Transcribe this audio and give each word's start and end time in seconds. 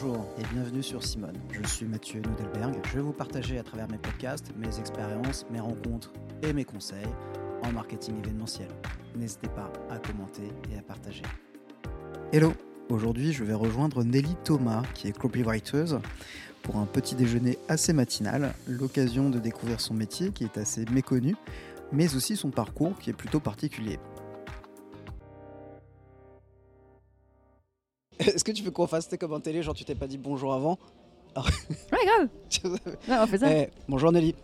Bonjour 0.00 0.26
et 0.38 0.54
bienvenue 0.54 0.82
sur 0.82 1.02
Simone. 1.02 1.36
Je 1.50 1.66
suis 1.66 1.84
Mathieu 1.84 2.20
Nudelberg. 2.20 2.74
Je 2.86 2.96
vais 2.96 3.00
vous 3.00 3.12
partager 3.12 3.58
à 3.58 3.64
travers 3.64 3.88
mes 3.88 3.98
podcasts 3.98 4.52
mes 4.56 4.78
expériences, 4.78 5.44
mes 5.50 5.58
rencontres 5.58 6.12
et 6.42 6.52
mes 6.52 6.64
conseils 6.64 7.08
en 7.64 7.72
marketing 7.72 8.18
événementiel. 8.18 8.68
N'hésitez 9.16 9.48
pas 9.48 9.72
à 9.90 9.98
commenter 9.98 10.52
et 10.72 10.78
à 10.78 10.82
partager. 10.82 11.22
Hello 12.32 12.52
Aujourd'hui, 12.90 13.32
je 13.32 13.42
vais 13.42 13.54
rejoindre 13.54 14.04
Nelly 14.04 14.36
Thomas, 14.44 14.82
qui 14.94 15.08
est 15.08 15.18
copywriter, 15.18 15.86
pour 16.62 16.76
un 16.76 16.86
petit 16.86 17.16
déjeuner 17.16 17.58
assez 17.68 17.92
matinal, 17.92 18.54
l'occasion 18.68 19.30
de 19.30 19.40
découvrir 19.40 19.80
son 19.80 19.94
métier 19.94 20.30
qui 20.30 20.44
est 20.44 20.58
assez 20.58 20.84
méconnu, 20.92 21.34
mais 21.90 22.14
aussi 22.14 22.36
son 22.36 22.50
parcours 22.50 22.96
qui 23.00 23.10
est 23.10 23.14
plutôt 23.14 23.40
particulier. 23.40 23.98
Est-ce 28.34 28.44
que 28.44 28.52
tu 28.52 28.62
veux 28.62 28.70
qu'on 28.70 28.86
fasse 28.86 29.08
comme 29.18 29.32
en 29.32 29.40
télé, 29.40 29.62
genre 29.62 29.74
tu 29.74 29.84
t'es 29.84 29.94
pas 29.94 30.06
dit 30.06 30.18
bonjour 30.18 30.52
avant 30.52 30.78
Ouais, 31.36 32.04
grave. 32.04 32.28
Ouais, 33.08 33.16
on 33.20 33.26
fait 33.26 33.38
ça. 33.38 33.52
Eh, 33.52 33.68
bonjour 33.88 34.12
Nelly. 34.12 34.34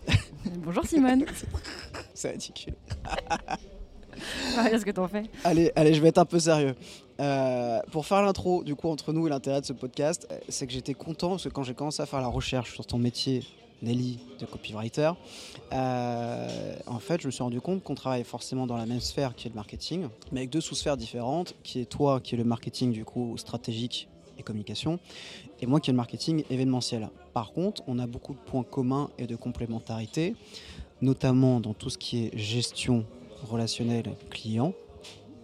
Bonjour 0.58 0.84
Simone. 0.84 1.24
C'est 2.14 2.30
ridicule. 2.30 2.74
Qu'est-ce 4.70 4.84
que 4.84 4.90
t'en 4.90 5.08
fais? 5.08 5.24
Allez, 5.42 5.72
allez, 5.74 5.94
je 5.94 6.00
vais 6.00 6.08
être 6.08 6.18
un 6.18 6.24
peu 6.24 6.38
sérieux. 6.38 6.74
Euh, 7.20 7.80
pour 7.90 8.06
faire 8.06 8.22
l'intro, 8.22 8.64
du 8.64 8.74
coup, 8.74 8.88
entre 8.88 9.12
nous 9.12 9.26
et 9.26 9.30
l'intérêt 9.30 9.60
de 9.60 9.66
ce 9.66 9.72
podcast, 9.72 10.26
euh, 10.30 10.38
c'est 10.48 10.66
que 10.66 10.72
j'étais 10.72 10.94
content 10.94 11.30
parce 11.30 11.44
que 11.44 11.48
quand 11.48 11.62
j'ai 11.62 11.74
commencé 11.74 12.02
à 12.02 12.06
faire 12.06 12.20
la 12.20 12.28
recherche 12.28 12.72
sur 12.74 12.86
ton 12.86 12.98
métier, 12.98 13.42
Nelly, 13.82 14.18
de 14.40 14.46
copywriter, 14.46 15.12
euh, 15.72 16.76
en 16.86 16.98
fait, 16.98 17.20
je 17.20 17.26
me 17.26 17.32
suis 17.32 17.42
rendu 17.42 17.60
compte 17.60 17.82
qu'on 17.82 17.94
travaille 17.94 18.24
forcément 18.24 18.66
dans 18.66 18.76
la 18.76 18.86
même 18.86 19.00
sphère 19.00 19.34
qui 19.34 19.48
est 19.48 19.50
le 19.50 19.56
marketing, 19.56 20.08
mais 20.32 20.40
avec 20.40 20.50
deux 20.50 20.60
sous-sphères 20.60 20.96
différentes, 20.96 21.54
qui 21.62 21.80
est 21.80 21.84
toi, 21.84 22.20
qui 22.20 22.34
est 22.34 22.38
le 22.38 22.44
marketing, 22.44 22.92
du 22.92 23.04
coup, 23.04 23.36
stratégique 23.36 24.08
et 24.38 24.42
communication, 24.42 24.98
et 25.60 25.66
moi 25.66 25.80
qui 25.80 25.90
est 25.90 25.92
le 25.92 25.96
marketing 25.96 26.44
événementiel. 26.50 27.08
Par 27.32 27.52
contre, 27.52 27.82
on 27.86 27.98
a 27.98 28.06
beaucoup 28.06 28.34
de 28.34 28.38
points 28.38 28.64
communs 28.64 29.10
et 29.18 29.26
de 29.26 29.36
complémentarité, 29.36 30.34
notamment 31.02 31.60
dans 31.60 31.74
tout 31.74 31.90
ce 31.90 31.98
qui 31.98 32.24
est 32.24 32.38
gestion 32.38 33.04
relationnelle 33.44 34.14
client 34.30 34.72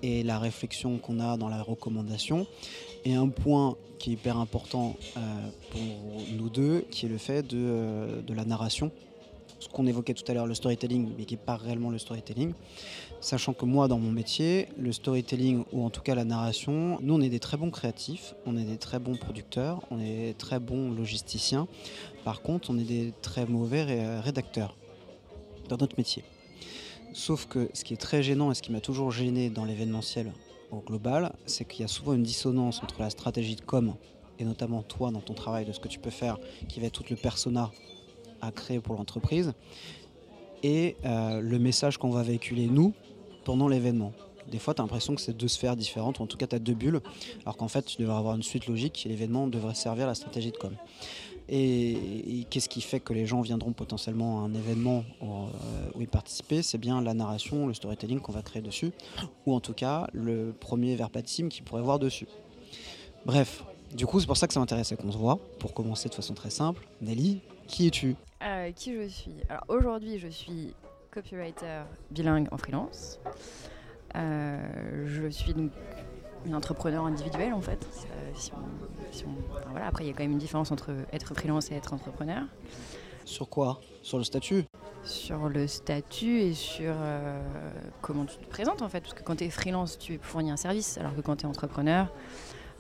et 0.03 0.23
la 0.23 0.39
réflexion 0.39 0.99
qu'on 0.99 1.21
a 1.21 1.37
dans 1.37 1.49
la 1.49 1.63
recommandation. 1.63 2.47
Et 3.05 3.15
un 3.15 3.29
point 3.29 3.77
qui 3.99 4.11
est 4.11 4.13
hyper 4.15 4.39
important 4.39 4.97
euh, 5.17 5.21
pour 5.71 5.81
nous 6.37 6.49
deux, 6.49 6.85
qui 6.91 7.07
est 7.07 7.09
le 7.09 7.19
fait 7.19 7.43
de, 7.43 7.57
euh, 7.59 8.23
de 8.23 8.35
la 8.35 8.45
narration. 8.45 8.91
Ce 9.59 9.69
qu'on 9.69 9.87
évoquait 9.87 10.15
tout 10.15 10.25
à 10.27 10.33
l'heure, 10.33 10.47
le 10.47 10.55
storytelling, 10.55 11.13
mais 11.19 11.27
qui 11.27 11.35
n'est 11.35 11.41
pas 11.41 11.57
réellement 11.57 11.91
le 11.91 11.99
storytelling. 11.99 12.55
Sachant 13.21 13.53
que 13.53 13.67
moi, 13.67 13.89
dans 13.89 13.99
mon 13.99 14.11
métier, 14.11 14.69
le 14.79 14.91
storytelling, 14.91 15.65
ou 15.73 15.85
en 15.85 15.91
tout 15.91 16.01
cas 16.01 16.15
la 16.15 16.25
narration, 16.25 16.99
nous, 17.03 17.15
on 17.15 17.21
est 17.21 17.29
des 17.29 17.41
très 17.41 17.59
bons 17.59 17.71
créatifs, 17.71 18.35
on 18.47 18.57
est 18.57 18.65
des 18.65 18.79
très 18.79 18.99
bons 18.99 19.17
producteurs, 19.17 19.83
on 19.91 20.01
est 20.01 20.29
des 20.29 20.35
très 20.35 20.61
bons 20.61 20.91
logisticiens. 20.91 21.69
Par 22.25 22.41
contre, 22.41 22.71
on 22.71 22.79
est 22.79 22.85
des 22.85 23.13
très 23.21 23.45
mauvais 23.45 23.83
ré- 23.83 24.21
rédacteurs 24.21 24.77
dans 25.69 25.77
notre 25.77 25.97
métier. 25.99 26.25
Sauf 27.13 27.47
que 27.47 27.69
ce 27.75 27.85
qui 27.85 27.93
est 27.93 27.99
très 27.99 28.23
gênant 28.23 28.51
et 28.51 28.55
ce 28.55 28.63
qui 28.63 28.73
m'a 28.73 28.81
toujours 28.81 29.11
gêné 29.11 29.51
dans 29.51 29.67
l'événementiel 29.67 30.33
au 30.71 30.81
global, 30.81 31.33
c'est 31.47 31.67
qu'il 31.67 31.81
y 31.83 31.85
a 31.85 31.89
souvent 31.89 32.15
une 32.15 32.23
dissonance 32.23 32.83
entre 32.83 33.01
la 33.01 33.11
stratégie 33.11 33.57
de 33.57 33.63
com 33.63 33.95
et 34.41 34.45
notamment 34.45 34.83
toi 34.83 35.11
dans 35.11 35.21
ton 35.21 35.35
travail 35.35 35.67
de 35.67 35.73
ce 35.73 35.81
que 35.81 35.89
tu 35.89 35.99
peux 35.99 36.11
faire, 36.11 36.39
qui 36.69 36.81
va 36.81 36.87
être 36.87 37.03
tout 37.03 37.05
le 37.11 37.17
persona 37.17 37.71
à 38.41 38.51
créer 38.51 38.81
pour 38.81 38.97
l'entreprise, 38.97 39.53
et 40.63 40.97
euh, 41.05 41.41
le 41.41 41.59
message 41.59 41.99
qu'on 41.99 42.11
va 42.11 42.23
véhiculer 42.23 42.67
nous 42.67 42.95
pendant 43.45 43.69
l'événement. 43.69 44.13
Des 44.51 44.59
fois, 44.59 44.75
tu 44.75 44.81
as 44.81 44.85
l'impression 44.85 45.15
que 45.15 45.21
c'est 45.21 45.37
deux 45.37 45.49
sphères 45.49 45.77
différentes, 45.77 46.19
ou 46.19 46.23
en 46.23 46.27
tout 46.27 46.39
cas, 46.39 46.47
tu 46.47 46.57
as 46.57 46.59
deux 46.59 46.75
bulles, 46.75 47.01
alors 47.43 47.57
qu'en 47.59 47.69
fait, 47.69 47.83
tu 47.83 48.01
devrais 48.01 48.17
avoir 48.17 48.35
une 48.35 48.43
suite 48.43 48.67
logique 48.67 49.05
et 49.05 49.11
l'événement 49.11 49.47
devrait 49.47 49.75
servir 49.75 50.05
à 50.05 50.09
la 50.09 50.15
stratégie 50.15 50.51
de 50.51 50.57
com. 50.57 50.75
Et, 51.53 52.47
qu'est-ce 52.49 52.69
qui 52.69 52.81
fait 52.81 53.01
que 53.01 53.13
les 53.13 53.27
gens 53.27 53.41
viendront 53.41 53.73
potentiellement 53.73 54.41
à 54.41 54.45
un 54.45 54.55
événement 54.55 55.05
où, 55.21 55.27
euh, 55.27 55.49
où 55.95 56.01
y 56.01 56.07
participer 56.07 56.63
C'est 56.63 56.79
bien 56.79 57.03
la 57.03 57.13
narration, 57.13 57.67
le 57.67 57.75
storytelling 57.75 58.21
qu'on 58.21 58.33
va 58.33 58.43
créer 58.43 58.63
dessus, 58.63 58.93
ou 59.47 59.55
en 59.55 59.61
tout 59.61 59.75
cas 59.75 60.07
le 60.13 60.55
premier 60.59 60.95
verbatim 60.95 61.49
qu'ils 61.49 61.65
pourraient 61.65 61.83
voir 61.83 61.99
dessus. 61.99 62.29
Bref, 63.27 63.65
du 63.95 64.07
coup, 64.07 64.21
c'est 64.21 64.27
pour 64.27 64.37
ça 64.37 64.47
que 64.47 64.55
ça 64.55 64.61
m'intéressait 64.61 64.97
qu'on 64.97 65.11
se 65.11 65.19
voit. 65.19 65.39
Pour 65.59 65.75
commencer 65.75 66.09
de 66.09 66.15
façon 66.15 66.35
très 66.35 66.51
simple, 66.51 66.87
Nelly, 67.01 67.41
qui 67.67 67.89
es-tu? 67.89 68.15
Euh, 68.43 68.71
Qui 68.73 68.95
je 68.95 69.09
suis? 69.09 69.35
Alors 69.49 69.65
aujourd'hui, 69.69 70.19
je 70.19 70.29
suis 70.29 70.75
copywriter 71.11 71.83
bilingue 72.11 72.49
en 72.53 72.57
freelance. 72.57 73.19
Euh, 74.17 75.07
je 75.07 75.29
suis 75.29 75.55
donc 75.55 75.73
une 76.47 76.55
entrepreneur 76.55 77.05
individuelle 77.05 77.53
en 77.53 77.61
fait. 77.61 77.87
Euh, 77.87 78.31
si 78.35 78.51
on- 78.55 79.13
si 79.13 79.25
on- 79.25 79.55
enfin, 79.57 79.69
voilà. 79.71 79.87
Après, 79.87 80.05
il 80.05 80.07
y 80.09 80.11
a 80.11 80.13
quand 80.13 80.23
même 80.23 80.33
une 80.33 80.39
différence 80.39 80.71
entre 80.73 80.91
être 81.13 81.35
freelance 81.35 81.71
et 81.71 81.75
être 81.75 81.93
entrepreneur. 81.93 82.43
Sur 83.25 83.49
quoi? 83.49 83.81
Sur 84.03 84.19
le 84.19 84.25
statut? 84.25 84.65
Sur 85.05 85.49
le 85.49 85.67
statut 85.67 86.41
et 86.41 86.55
sur 86.55 86.95
euh, 86.97 87.41
comment 88.01 88.25
tu 88.25 88.37
te 88.39 88.47
présentes 88.47 88.83
en 88.83 88.89
fait. 88.89 89.01
Parce 89.01 89.15
que 89.15 89.23
quand 89.23 89.37
tu 89.37 89.45
es 89.45 89.51
freelance, 89.51 89.99
tu 89.99 90.19
fournis 90.23 90.51
un 90.51 90.57
service, 90.57 90.99
alors 90.99 91.15
que 91.15 91.21
quand 91.21 91.37
tu 91.37 91.45
es 91.45 91.49
entrepreneur, 91.49 92.09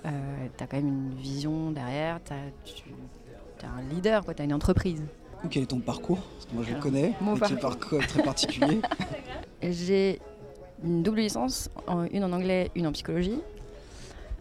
tu 0.03 0.09
as 0.09 0.67
quand 0.67 0.77
même 0.77 0.89
une 0.89 1.15
vision 1.15 1.71
derrière, 1.71 2.21
tu 2.25 2.33
as, 2.33 3.69
un 3.69 3.83
leader, 3.95 4.25
tu 4.25 4.41
as 4.41 4.45
une 4.45 4.55
entreprise. 4.55 5.03
Ou 5.45 5.49
quel 5.49 5.63
est 5.63 5.67
ton 5.67 5.81
parcours? 5.81 6.19
Parce 6.35 6.47
que 6.47 6.55
moi, 6.55 6.65
je 6.69 6.75
le 6.75 6.81
connais. 6.81 7.15
mon 7.21 7.35
mais 7.35 7.41
qui 7.47 7.53
est 7.53 7.57
parcours. 7.57 7.99
parcours 8.01 8.07
très 8.07 8.23
particulier. 8.23 8.81
J'ai 9.63 10.21
une 10.85 11.03
double 11.03 11.21
licence, 11.21 11.71
en- 11.87 12.05
une 12.05 12.25
en 12.25 12.33
anglais, 12.33 12.71
une 12.75 12.87
en 12.87 12.93
psychologie, 12.93 13.41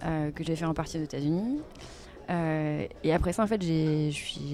euh, 0.05 0.31
que 0.31 0.43
j'ai 0.43 0.55
fait 0.55 0.65
en 0.65 0.73
partie 0.73 0.97
aux 0.97 1.03
États-Unis. 1.03 1.59
Euh, 2.29 2.85
et 3.03 3.13
après 3.13 3.33
ça, 3.33 3.43
en 3.43 3.47
fait, 3.47 3.61
j'ai 3.61 4.11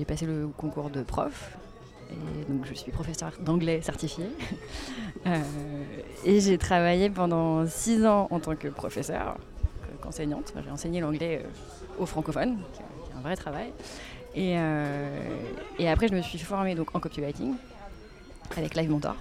passé 0.07 0.25
le 0.25 0.47
concours 0.47 0.89
de 0.89 1.03
prof. 1.03 1.57
Et 2.11 2.51
donc, 2.51 2.65
je 2.65 2.73
suis 2.73 2.91
professeur 2.91 3.31
d'anglais 3.39 3.81
certifié. 3.81 4.25
Euh, 5.27 5.41
et 6.23 6.39
j'ai 6.39 6.59
travaillé 6.59 7.09
pendant 7.09 7.65
six 7.65 8.05
ans 8.05 8.27
en 8.29 8.39
tant 8.39 8.55
que 8.55 8.67
professeur, 8.67 9.37
qu'enseignante. 9.99 10.53
J'ai 10.63 10.69
enseigné 10.69 10.99
l'anglais 11.01 11.43
aux 11.97 12.05
francophones, 12.05 12.57
qui 12.73 12.81
est 12.81 13.17
un 13.17 13.21
vrai 13.21 13.35
travail. 13.35 13.73
Et, 14.35 14.55
et 15.79 15.89
après, 15.89 16.09
je 16.09 16.13
me 16.13 16.21
suis 16.21 16.37
formée 16.37 16.75
donc, 16.75 16.93
en 16.95 16.99
copywriting 16.99 17.55
avec 18.55 18.75
Live 18.75 18.91
Mentor. 18.91 19.15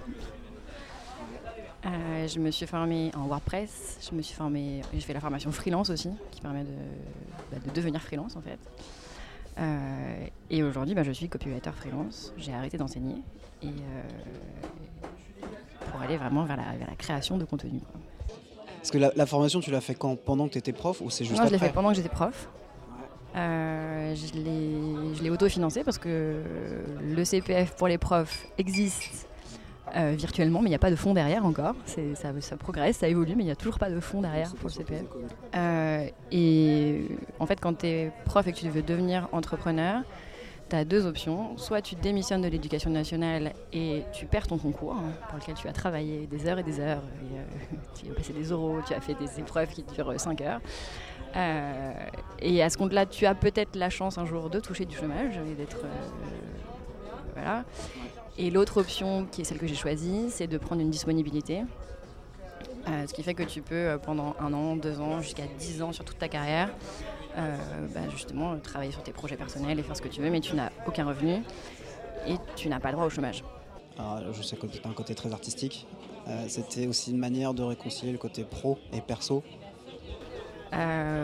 Euh, 1.85 2.27
je 2.27 2.39
me 2.39 2.49
suis 2.49 2.65
formée 2.65 3.11
en 3.15 3.27
WordPress, 3.27 3.99
je 4.09 4.15
me 4.15 4.21
suis 4.21 4.33
formée, 4.35 4.81
j'ai 4.93 5.01
fait 5.01 5.13
la 5.13 5.19
formation 5.19 5.51
freelance 5.51 5.89
aussi, 5.91 6.09
qui 6.31 6.41
permet 6.41 6.63
de, 6.63 6.73
bah, 7.51 7.57
de 7.63 7.71
devenir 7.71 8.01
freelance 8.01 8.35
en 8.35 8.41
fait. 8.41 8.59
Euh, 9.57 10.25
et 10.49 10.63
aujourd'hui, 10.63 10.95
bah, 10.95 11.03
je 11.03 11.11
suis 11.11 11.29
copywriter 11.29 11.71
freelance. 11.71 12.33
J'ai 12.37 12.53
arrêté 12.53 12.77
d'enseigner 12.77 13.17
et 13.61 13.67
euh, 13.67 15.07
pour 15.91 16.01
aller 16.01 16.17
vraiment 16.17 16.43
vers 16.43 16.57
la, 16.57 16.75
vers 16.77 16.89
la 16.89 16.95
création 16.95 17.37
de 17.37 17.45
contenu. 17.45 17.79
quoi. 17.79 17.99
Parce 18.77 18.91
que 18.91 18.97
la, 18.97 19.11
la 19.15 19.25
formation, 19.25 19.59
tu 19.61 19.71
l'as 19.71 19.81
fait 19.81 19.95
quand? 19.95 20.15
Pendant 20.15 20.47
que 20.47 20.53
tu 20.53 20.57
étais 20.57 20.73
prof 20.73 21.01
ou 21.01 21.09
c'est 21.09 21.23
juste 21.23 21.37
Moi, 21.37 21.47
je 21.47 21.51
l'ai 21.53 21.59
fait 21.59 21.71
pendant 21.71 21.89
que 21.89 21.95
j'étais 21.95 22.09
prof. 22.09 22.49
Euh, 23.35 24.15
je 24.15 24.33
l'ai 24.33 25.15
je 25.15 25.21
l'ai 25.21 25.29
auto-financé 25.29 25.83
parce 25.83 25.97
que 25.97 26.41
le 27.01 27.25
CPF 27.25 27.75
pour 27.75 27.87
les 27.89 27.97
profs 27.97 28.45
existe 28.57 29.27
euh, 29.95 30.13
virtuellement, 30.17 30.61
mais 30.61 30.67
il 30.67 30.71
n'y 30.71 30.75
a 30.75 30.79
pas 30.79 30.91
de 30.91 30.95
fonds 30.95 31.13
derrière 31.13 31.45
encore. 31.45 31.75
Ça, 31.85 32.01
ça 32.39 32.57
progresse, 32.57 32.97
ça 32.97 33.07
évolue, 33.07 33.35
mais 33.35 33.43
il 33.43 33.47
n'y 33.47 33.51
a 33.51 33.55
toujours 33.55 33.79
pas 33.79 33.89
de 33.89 33.99
fonds 33.99 34.21
derrière 34.21 34.53
pour 34.55 34.69
le 34.69 34.73
CPF. 34.73 35.03
Euh, 35.55 36.07
et 36.31 37.05
en 37.39 37.45
fait, 37.45 37.59
quand 37.59 37.79
tu 37.79 37.87
es 37.87 38.11
prof 38.25 38.45
et 38.47 38.51
que 38.51 38.57
tu 38.57 38.69
veux 38.69 38.81
devenir 38.81 39.29
entrepreneur, 39.31 40.01
tu 40.69 40.75
as 40.75 40.83
deux 40.83 41.05
options. 41.05 41.57
Soit 41.57 41.81
tu 41.81 41.95
démissionnes 41.95 42.41
de 42.41 42.47
l'éducation 42.47 42.89
nationale 42.89 43.53
et 43.71 44.03
tu 44.11 44.25
perds 44.25 44.47
ton 44.47 44.57
concours, 44.57 44.93
hein, 44.93 45.11
pour 45.29 45.37
lequel 45.39 45.55
tu 45.55 45.67
as 45.67 45.73
travaillé 45.73 46.27
des 46.27 46.47
heures 46.47 46.59
et 46.59 46.63
des 46.63 46.79
heures. 46.79 47.03
et, 47.21 47.37
euh, 47.37 47.77
tu 48.03 48.11
as 48.11 48.13
passé 48.15 48.33
des 48.33 48.51
oraux, 48.51 48.79
tu 48.85 48.93
as 48.93 49.01
fait 49.01 49.13
des 49.13 49.39
épreuves 49.39 49.69
qui 49.69 49.83
durent 49.83 50.19
5 50.19 50.41
heures. 50.41 50.61
Euh, 51.35 51.91
et 52.39 52.63
à 52.63 52.69
ce 52.69 52.77
compte-là, 52.77 53.05
tu 53.05 53.25
as 53.25 53.35
peut-être 53.35 53.75
la 53.75 53.89
chance 53.89 54.17
un 54.17 54.25
jour 54.25 54.49
de 54.49 54.59
toucher 54.59 54.85
du 54.85 54.95
chômage 54.95 55.37
et 55.37 55.53
d'être. 55.53 55.83
euh, 55.83 55.87
voilà. 57.33 57.65
Et 58.37 58.51
l'autre 58.51 58.81
option, 58.81 59.25
qui 59.31 59.41
est 59.41 59.43
celle 59.43 59.57
que 59.57 59.67
j'ai 59.67 59.75
choisie, 59.75 60.27
c'est 60.29 60.47
de 60.47 60.57
prendre 60.57 60.81
une 60.81 60.89
disponibilité. 60.89 61.63
Euh, 62.87 63.07
ce 63.07 63.13
qui 63.13 63.23
fait 63.23 63.33
que 63.33 63.43
tu 63.43 63.61
peux, 63.61 63.75
euh, 63.75 63.97
pendant 63.97 64.35
un 64.39 64.53
an, 64.53 64.75
deux 64.75 64.99
ans, 64.99 65.21
jusqu'à 65.21 65.45
dix 65.57 65.81
ans 65.81 65.91
sur 65.91 66.05
toute 66.05 66.19
ta 66.19 66.27
carrière, 66.27 66.69
euh, 67.37 67.55
bah, 67.93 68.01
justement, 68.11 68.57
travailler 68.59 68.91
sur 68.91 69.01
tes 69.01 69.11
projets 69.11 69.37
personnels 69.37 69.79
et 69.79 69.83
faire 69.83 69.97
ce 69.97 70.01
que 70.01 70.07
tu 70.07 70.21
veux, 70.21 70.29
mais 70.29 70.39
tu 70.39 70.55
n'as 70.55 70.69
aucun 70.85 71.05
revenu 71.05 71.41
et 72.27 72.35
tu 72.55 72.69
n'as 72.69 72.79
pas 72.79 72.89
le 72.89 72.95
droit 72.95 73.07
au 73.07 73.09
chômage. 73.09 73.43
Alors, 73.97 74.33
je 74.33 74.43
sais 74.43 74.55
que 74.55 74.67
tu 74.67 74.79
as 74.83 74.89
un 74.89 74.93
côté 74.93 75.15
très 75.15 75.31
artistique. 75.31 75.87
C'était 76.47 76.87
aussi 76.87 77.11
une 77.11 77.19
manière 77.19 77.53
de 77.53 77.61
réconcilier 77.61 78.11
le 78.11 78.17
côté 78.17 78.43
pro 78.43 78.79
et 78.91 78.99
perso. 78.99 79.43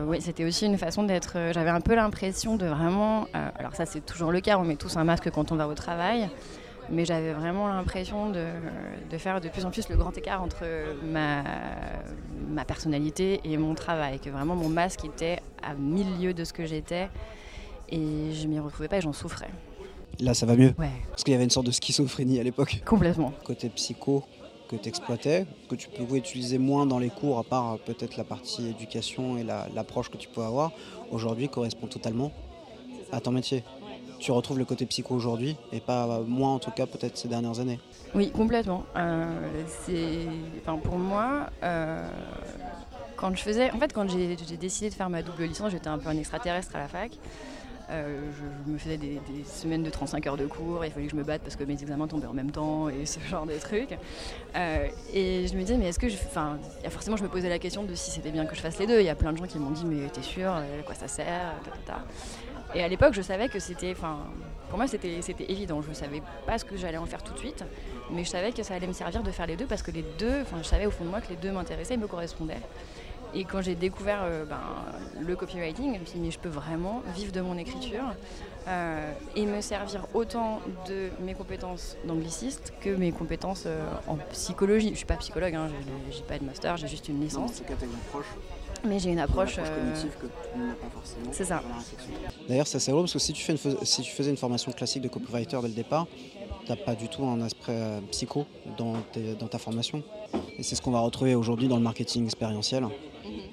Oui, 0.05 0.21
c'était 0.21 0.45
aussi 0.45 0.67
une 0.67 0.77
façon 0.77 1.03
d'être. 1.03 1.37
J'avais 1.53 1.71
un 1.71 1.81
peu 1.81 1.95
l'impression 1.95 2.55
de 2.55 2.67
vraiment. 2.67 3.25
alors, 3.33 3.75
ça, 3.75 3.85
c'est 3.85 4.05
toujours 4.05 4.31
le 4.31 4.41
cas, 4.41 4.57
on 4.57 4.63
met 4.63 4.75
tous 4.77 4.95
un 4.95 5.03
masque 5.03 5.29
quand 5.31 5.51
on 5.51 5.55
va 5.55 5.67
au 5.67 5.73
travail. 5.73 6.29
Mais 6.91 7.05
j'avais 7.05 7.33
vraiment 7.33 7.67
l'impression 7.67 8.29
de, 8.29 8.45
de 9.09 9.17
faire 9.17 9.39
de 9.39 9.47
plus 9.49 9.65
en 9.65 9.71
plus 9.71 9.87
le 9.89 9.95
grand 9.95 10.15
écart 10.17 10.41
entre 10.43 10.65
ma, 11.05 11.43
ma 12.49 12.65
personnalité 12.65 13.39
et 13.45 13.57
mon 13.57 13.73
travail. 13.75 14.19
Que 14.19 14.29
vraiment 14.29 14.55
mon 14.55 14.69
masque 14.69 15.05
était 15.05 15.39
à 15.63 15.73
mille 15.73 16.19
lieues 16.21 16.33
de 16.33 16.43
ce 16.43 16.53
que 16.53 16.65
j'étais. 16.65 17.09
et 17.89 18.31
je 18.33 18.47
m'y 18.47 18.59
retrouvais 18.59 18.87
pas 18.89 18.97
et 18.97 19.01
j'en 19.01 19.13
souffrais. 19.13 19.49
Là, 20.19 20.33
ça 20.33 20.45
va 20.45 20.55
mieux 20.55 20.73
Ouais, 20.77 20.89
Parce 21.09 21.23
qu'il 21.23 21.31
y 21.31 21.35
avait 21.35 21.43
une 21.45 21.49
sorte 21.49 21.65
de 21.67 21.71
schizophrénie 21.71 22.39
à 22.39 22.43
l'époque. 22.43 22.81
complètement. 22.85 23.33
Côté 23.43 23.69
psycho 23.69 24.23
que 24.67 24.75
tu 24.75 24.87
exploitais, 24.89 25.45
que 25.69 25.75
tu 25.75 25.89
pouvais 25.89 26.17
utiliser 26.19 26.57
moins 26.57 26.85
dans 26.85 26.99
les 26.99 27.09
cours, 27.09 27.39
à 27.39 27.43
part 27.43 27.73
euh, 27.73 27.77
peut-être 27.85 28.15
la 28.17 28.23
partie 28.23 28.69
éducation 28.69 29.37
et 29.37 29.43
la- 29.43 29.67
l'approche 29.75 30.09
que 30.09 30.17
tu 30.17 30.27
peux 30.29 30.43
avoir, 30.43 30.71
aujourd'hui 31.11 31.49
correspond 31.49 31.87
totalement 31.87 32.31
à 33.11 33.19
ton 33.19 33.31
métier. 33.31 33.63
Tu 34.21 34.31
retrouves 34.31 34.59
le 34.59 34.65
côté 34.65 34.85
psycho 34.85 35.15
aujourd'hui, 35.15 35.55
et 35.73 35.79
pas 35.79 36.05
euh, 36.05 36.23
moins 36.23 36.53
en 36.53 36.59
tout 36.59 36.69
cas 36.69 36.85
peut-être 36.85 37.17
ces 37.17 37.27
dernières 37.27 37.59
années. 37.59 37.79
Oui, 38.13 38.29
complètement. 38.29 38.83
Euh, 38.95 39.25
enfin, 40.61 40.77
pour 40.77 40.99
moi, 40.99 41.47
euh, 41.63 42.07
quand 43.15 43.35
je 43.35 43.41
faisais, 43.41 43.71
en 43.71 43.79
fait, 43.79 43.91
quand 43.91 44.07
j'ai 44.07 44.35
décidé 44.57 44.91
de 44.91 44.93
faire 44.93 45.09
ma 45.09 45.23
double 45.23 45.45
licence, 45.45 45.71
j'étais 45.71 45.87
un 45.87 45.97
peu 45.97 46.07
un 46.07 46.17
extraterrestre 46.17 46.75
à 46.75 46.79
la 46.79 46.87
fac. 46.87 47.17
Je, 47.89 48.71
me 48.71 48.77
faisais 48.77 48.95
des, 48.95 49.19
semaines 49.43 49.83
de 49.83 49.89
35 49.89 50.25
heures 50.27 50.37
de 50.37 50.45
cours, 50.45 50.85
il 50.85 50.91
fallait 50.91 51.07
que 51.07 51.11
je 51.11 51.17
me 51.17 51.23
batte 51.23 51.41
parce 51.41 51.57
que 51.57 51.65
mes 51.65 51.73
examens 51.73 52.07
tombaient 52.07 52.27
en 52.27 52.33
même 52.33 52.51
temps 52.51 52.87
et 52.87 53.05
ce 53.05 53.19
genre 53.19 53.45
de 53.45 53.57
trucs. 53.57 53.97
Et 55.13 55.47
je 55.47 55.53
me 55.55 55.61
disais, 55.61 55.77
mais 55.77 55.87
est-ce 55.87 55.99
que 55.99 56.07
je. 56.09 56.15
Enfin, 56.15 56.59
forcément, 56.89 57.17
je 57.17 57.23
me 57.23 57.27
posais 57.27 57.49
la 57.49 57.59
question 57.59 57.83
de 57.83 57.95
si 57.95 58.11
c'était 58.11 58.31
bien 58.31 58.45
que 58.45 58.55
je 58.55 58.61
fasse 58.61 58.77
les 58.77 58.85
deux. 58.85 58.99
Il 58.99 59.05
y 59.05 59.09
a 59.09 59.15
plein 59.15 59.33
de 59.33 59.37
gens 59.39 59.47
qui 59.47 59.57
m'ont 59.57 59.71
dit, 59.71 59.83
mais 59.83 60.07
t'es 60.09 60.21
sûr, 60.21 60.51
à 60.51 60.63
quoi 60.85 60.93
ça 60.93 61.07
sert. 61.07 61.55
Et 62.73 62.83
à 62.83 62.87
l'époque, 62.87 63.13
je 63.13 63.21
savais 63.21 63.49
que 63.49 63.59
c'était. 63.59 63.91
Enfin, 63.91 64.19
pour 64.69 64.77
moi, 64.77 64.87
c'était 64.87 65.19
évident. 65.49 65.81
Je 65.81 65.93
savais 65.93 66.21
pas 66.45 66.57
ce 66.57 66.65
que 66.65 66.77
j'allais 66.77 66.97
en 66.97 67.05
faire 67.05 67.23
tout 67.23 67.33
de 67.33 67.39
suite, 67.39 67.63
mais 68.11 68.23
je 68.23 68.29
savais 68.29 68.51
que 68.51 68.63
ça 68.63 68.75
allait 68.75 68.87
me 68.87 68.93
servir 68.93 69.23
de 69.23 69.31
faire 69.31 69.47
les 69.47 69.55
deux 69.55 69.65
parce 69.65 69.83
que 69.83 69.91
les 69.91 70.05
deux. 70.17 70.41
Enfin, 70.41 70.57
je 70.59 70.67
savais 70.67 70.85
au 70.85 70.91
fond 70.91 71.03
de 71.03 71.09
moi 71.09 71.21
que 71.21 71.29
les 71.29 71.35
deux 71.35 71.51
m'intéressaient 71.51 71.95
et 71.95 71.97
me 71.97 72.07
correspondaient. 72.07 72.61
Et 73.33 73.45
quand 73.45 73.61
j'ai 73.61 73.75
découvert 73.75 74.19
euh, 74.23 74.45
ben, 74.45 74.59
le 75.21 75.35
copywriting, 75.35 75.95
je 75.95 75.99
me 75.99 76.05
suis 76.05 76.19
dit, 76.19 76.25
mais 76.25 76.31
je 76.31 76.39
peux 76.39 76.49
vraiment 76.49 77.01
vivre 77.15 77.31
de 77.31 77.39
mon 77.39 77.57
écriture 77.57 78.03
euh, 78.67 79.11
et 79.35 79.45
me 79.45 79.61
servir 79.61 80.05
autant 80.13 80.59
de 80.87 81.09
mes 81.23 81.33
compétences 81.33 81.97
d'angliciste 82.07 82.73
que 82.81 82.89
mes 82.89 83.11
compétences 83.11 83.63
euh, 83.65 83.83
en 84.07 84.17
psychologie. 84.31 84.89
Je 84.91 84.97
suis 84.97 85.05
pas 85.05 85.15
psychologue, 85.15 85.55
hein, 85.55 85.67
j'ai 86.11 86.21
pas 86.23 86.37
de 86.37 86.45
master, 86.45 86.77
j'ai 86.77 86.87
juste 86.87 87.07
une 87.09 87.19
licence, 87.21 87.59
une 87.67 87.73
approche, 88.07 88.25
mais 88.87 88.99
j'ai 88.99 89.11
une 89.11 89.19
approche. 89.19 89.55
euh, 89.59 89.93
que 90.19 90.25
tout 90.27 90.31
le 90.55 90.59
monde 90.59 90.69
n'a 90.69 90.75
pas 90.75 90.89
forcément. 90.93 91.29
c'est 91.31 91.45
ça. 91.45 91.61
D'ailleurs, 92.47 92.67
ça 92.67 92.79
c'est 92.79 92.91
drôle 92.91 93.03
parce 93.03 93.13
que 93.13 93.19
si 93.19 93.33
tu, 93.33 93.43
fais 93.43 93.51
une 93.53 93.57
fais- 93.57 93.77
si 93.83 94.01
tu 94.01 94.11
faisais 94.11 94.29
une 94.31 94.37
formation 94.37 94.71
classique 94.71 95.01
de 95.01 95.07
copywriter 95.09 95.57
dès 95.61 95.67
le 95.67 95.73
départ, 95.73 96.07
tu 96.65 96.71
n'as 96.71 96.75
pas 96.77 96.93
du 96.95 97.07
tout 97.09 97.23
un 97.25 97.41
aspect 97.41 97.71
euh, 97.71 97.99
psycho 98.11 98.45
dans, 98.77 98.93
tes- 99.11 99.33
dans 99.35 99.47
ta 99.47 99.57
formation. 99.57 100.03
Et 100.57 100.63
c'est 100.63 100.75
ce 100.75 100.81
qu'on 100.81 100.91
va 100.91 100.99
retrouver 100.99 101.33
aujourd'hui 101.35 101.67
dans 101.67 101.77
le 101.77 101.81
marketing 101.83 102.25
expérientiel, 102.25 102.85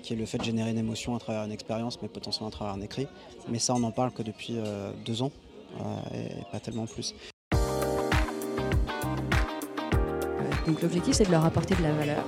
qui 0.03 0.13
est 0.13 0.17
le 0.17 0.27
fait 0.27 0.39
de 0.39 0.45
générer 0.45 0.71
une 0.71 0.79
émotion 0.79 1.15
à 1.15 1.19
travers 1.19 1.45
une 1.45 1.53
expérience, 1.53 2.01
mais 2.03 2.09
potentiellement 2.09 2.49
à 2.49 2.53
travers 2.53 2.75
un 2.75 2.81
écrit. 2.81 3.07
Mais 3.49 3.59
ça, 3.59 3.75
on 3.75 3.81
n'en 3.81 3.91
parle 3.91 4.13
que 4.13 4.23
depuis 4.23 4.55
euh, 4.57 4.93
deux 5.05 5.23
ans, 5.23 5.33
euh, 5.81 5.85
et 6.15 6.45
pas 6.53 6.61
tellement 6.61 6.87
plus. 6.87 7.15
Donc 10.67 10.83
l'objectif 10.83 11.15
c'est 11.15 11.25
de 11.25 11.31
leur 11.31 11.47
apporter 11.47 11.75
de 11.77 11.83
la 11.83 11.93
valeur, 11.93 12.25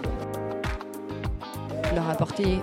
leur 1.94 2.08
apporter 2.08 2.58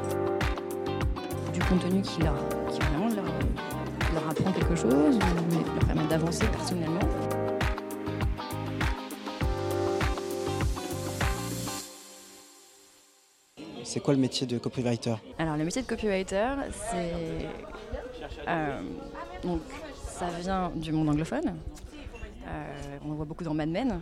du 1.54 1.60
contenu 1.60 2.02
qui, 2.02 2.22
leur, 2.22 2.34
vraiment 2.34 3.10
leur, 3.14 4.28
apprend 4.28 4.52
quelque 4.52 4.76
chose, 4.76 5.20
leur 5.20 5.86
permet 5.86 6.08
d'avancer 6.08 6.46
personnellement. 6.48 7.27
C'est 13.88 14.02
quoi 14.02 14.14
le 14.14 14.20
métier 14.20 14.46
de 14.46 14.58
copywriter 14.58 15.16
Alors 15.40 15.56
le 15.56 15.64
métier 15.64 15.82
de 15.82 15.88
copywriter, 15.88 16.56
c'est 16.92 17.48
euh, 18.46 18.82
donc 19.44 19.62
ça 20.06 20.28
vient 20.42 20.74
du 20.76 20.92
monde 20.92 21.08
anglophone. 21.08 21.56
Euh, 22.48 22.98
on 23.06 23.12
le 23.12 23.16
voit 23.16 23.24
beaucoup 23.24 23.46
dans 23.46 23.54
Mad 23.54 23.70
Men. 23.70 24.02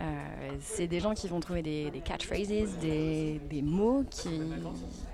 Euh, 0.00 0.02
c'est 0.62 0.86
des 0.86 1.00
gens 1.00 1.12
qui 1.12 1.28
vont 1.28 1.40
trouver 1.40 1.60
des, 1.60 2.02
catchphrases, 2.06 2.48
des, 2.48 3.38
des 3.50 3.62
mots 3.62 4.02
qui, 4.10 4.40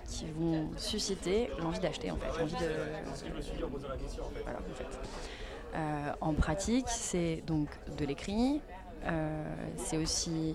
qui 0.06 0.26
vont 0.38 0.70
susciter 0.76 1.50
l'envie 1.60 1.80
d'acheter 1.80 2.12
en 2.12 2.18
fait, 2.18 2.28
en 6.20 6.28
en 6.28 6.34
pratique, 6.34 6.86
c'est 6.86 7.42
donc 7.48 7.68
de 7.98 8.04
l'écrit, 8.04 8.60
c'est 9.76 9.96
aussi 9.96 10.54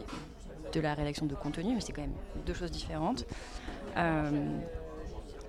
de 0.73 0.79
la 0.79 0.93
rédaction 0.93 1.25
de 1.25 1.35
contenu, 1.35 1.73
mais 1.75 1.81
c'est 1.81 1.93
quand 1.93 2.01
même 2.01 2.15
deux 2.45 2.53
choses 2.53 2.71
différentes. 2.71 3.25
Euh, 3.97 4.29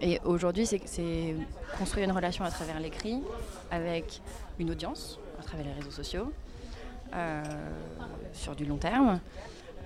et 0.00 0.20
aujourd'hui, 0.24 0.66
c'est- 0.66 1.34
construire 1.76 2.04
une 2.08 2.12
relation 2.14 2.44
à 2.44 2.50
travers 2.50 2.78
l'écrit 2.80 3.20
avec 3.70 4.20
une 4.58 4.70
audience, 4.70 5.18
à 5.38 5.42
travers 5.42 5.66
les 5.66 5.72
réseaux 5.72 5.90
sociaux, 5.90 6.32
euh, 7.14 7.42
sur 8.32 8.54
du 8.54 8.64
long 8.64 8.76
terme, 8.76 9.20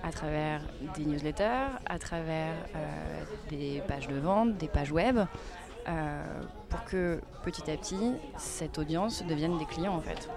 à 0.03 0.11
travers 0.11 0.61
des 0.95 1.05
newsletters, 1.05 1.67
à 1.85 1.97
travers 1.99 2.53
euh, 2.75 3.23
des 3.49 3.81
pages 3.87 4.07
de 4.07 4.15
vente, 4.19 4.57
des 4.57 4.67
pages 4.67 4.91
web, 4.91 5.19
pour 6.69 6.83
que 6.85 7.19
petit 7.43 7.69
à 7.69 7.75
petit, 7.75 8.13
cette 8.37 8.77
audience 8.77 9.21
devienne 9.25 9.57
des 9.57 9.65
clients 9.65 9.95
en 9.95 10.01
fait. 10.01 10.29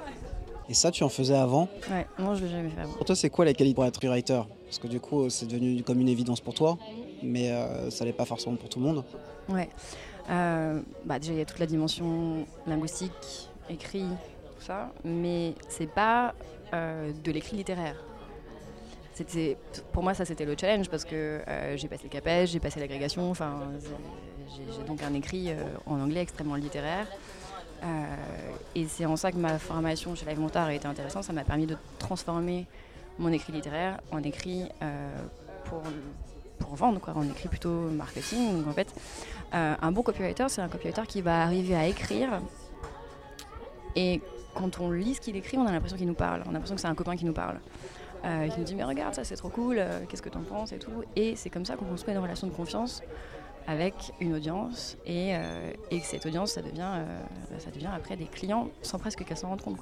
Et 0.68 0.74
ça, 0.74 0.90
tu 0.90 1.04
en 1.04 1.08
faisais 1.08 1.36
avant 1.36 1.68
Ouais, 1.90 2.06
non, 2.18 2.34
je 2.34 2.44
l'ai 2.44 2.50
jamais 2.50 2.70
fait 2.70 2.80
avant. 2.80 2.92
Pour 2.94 3.04
toi, 3.04 3.14
c'est 3.14 3.30
quoi 3.30 3.44
la 3.44 3.54
qualité 3.54 3.74
pour 3.74 3.84
être 3.84 3.94
copywriter 3.94 4.42
Parce 4.64 4.78
que 4.78 4.88
du 4.88 4.98
coup, 4.98 5.30
c'est 5.30 5.46
devenu 5.46 5.82
comme 5.82 6.00
une 6.00 6.08
évidence 6.08 6.40
pour 6.40 6.54
toi, 6.54 6.76
mais 7.22 7.52
euh, 7.52 7.90
ça 7.90 8.04
l'est 8.04 8.12
pas 8.12 8.24
forcément 8.24 8.56
pour 8.56 8.68
tout 8.68 8.80
le 8.80 8.86
monde. 8.86 9.04
Ouais. 9.48 9.68
Euh, 10.28 10.80
bah 11.04 11.20
déjà, 11.20 11.32
il 11.32 11.38
y 11.38 11.42
a 11.42 11.44
toute 11.44 11.60
la 11.60 11.66
dimension 11.66 12.46
linguistique, 12.66 13.48
écrit, 13.70 14.06
tout 14.56 14.64
ça, 14.64 14.92
mais 15.04 15.54
c'est 15.68 15.88
pas 15.90 16.34
euh, 16.74 17.12
de 17.22 17.30
l'écrit 17.30 17.56
littéraire. 17.56 17.96
C'était, 19.14 19.56
pour 19.92 20.02
moi, 20.02 20.14
ça 20.14 20.24
c'était 20.26 20.44
le 20.44 20.56
challenge 20.60 20.90
parce 20.90 21.04
que 21.06 21.40
j'ai 21.76 21.88
passé 21.88 22.02
le 22.04 22.10
CAPES, 22.10 22.48
j'ai 22.48 22.60
passé 22.60 22.80
l'agrégation, 22.80 23.30
enfin, 23.30 23.60
j'ai, 24.54 24.84
donc 24.84 25.02
un 25.02 25.14
écrit 25.14 25.52
en 25.86 25.98
anglais 26.00 26.20
extrêmement 26.20 26.56
littéraire. 26.56 27.06
Euh, 27.82 28.04
et 28.74 28.86
c'est 28.86 29.06
en 29.06 29.16
ça 29.16 29.32
que 29.32 29.36
ma 29.36 29.58
formation 29.58 30.14
chez 30.14 30.26
Live 30.26 30.40
Montard 30.40 30.66
a 30.66 30.74
été 30.74 30.86
intéressante. 30.86 31.24
Ça 31.24 31.32
m'a 31.32 31.44
permis 31.44 31.66
de 31.66 31.76
transformer 31.98 32.66
mon 33.18 33.32
écrit 33.32 33.52
littéraire 33.52 34.00
en 34.10 34.22
écrit 34.22 34.64
euh, 34.82 35.22
pour, 35.64 35.82
pour 36.58 36.74
vendre, 36.74 37.00
quoi, 37.00 37.14
en 37.16 37.24
écrit 37.24 37.48
plutôt 37.48 37.70
marketing. 37.90 38.58
Donc 38.58 38.68
en 38.68 38.72
fait, 38.72 38.88
euh, 39.54 39.74
un 39.80 39.92
bon 39.92 40.02
copywriter, 40.02 40.46
c'est 40.48 40.60
un 40.60 40.68
copywriter 40.68 41.02
qui 41.06 41.22
va 41.22 41.42
arriver 41.42 41.74
à 41.74 41.86
écrire 41.86 42.40
et 43.94 44.20
quand 44.54 44.80
on 44.80 44.90
lit 44.90 45.14
ce 45.14 45.20
qu'il 45.20 45.36
écrit, 45.36 45.56
on 45.56 45.66
a 45.66 45.72
l'impression 45.72 45.96
qu'il 45.96 46.06
nous 46.06 46.14
parle. 46.14 46.42
On 46.46 46.50
a 46.50 46.52
l'impression 46.52 46.74
que 46.74 46.80
c'est 46.80 46.88
un 46.88 46.94
copain 46.94 47.16
qui 47.16 47.24
nous 47.24 47.32
parle. 47.32 47.58
Euh, 48.24 48.48
qui 48.48 48.58
nous 48.58 48.64
dit 48.64 48.74
mais 48.74 48.82
regarde 48.82 49.14
ça 49.14 49.24
c'est 49.24 49.36
trop 49.36 49.50
cool, 49.50 49.80
qu'est-ce 50.08 50.22
que 50.22 50.30
t'en 50.30 50.40
penses 50.40 50.72
et 50.72 50.78
tout. 50.78 51.04
Et 51.14 51.36
c'est 51.36 51.50
comme 51.50 51.64
ça 51.64 51.76
qu'on 51.76 51.84
construit 51.84 52.12
une 52.14 52.20
relation 52.20 52.46
de 52.46 52.52
confiance 52.52 53.02
avec 53.66 53.94
une 54.20 54.34
audience 54.34 54.96
et, 55.06 55.34
euh, 55.34 55.72
et 55.90 56.00
cette 56.00 56.24
audience 56.26 56.52
ça 56.52 56.62
devient, 56.62 56.92
euh, 56.94 57.18
ça 57.58 57.70
devient 57.70 57.90
après 57.92 58.16
des 58.16 58.26
clients 58.26 58.68
sans 58.82 58.98
presque 58.98 59.24
qu'elle 59.24 59.36
s'en 59.36 59.48
rende 59.48 59.62
compte. 59.62 59.78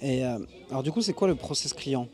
Et 0.00 0.24
euh, 0.24 0.38
alors 0.70 0.82
du 0.82 0.92
coup, 0.92 1.02
c'est 1.02 1.12
quoi 1.12 1.28
le 1.28 1.34
process 1.34 1.72
client? 1.72 2.08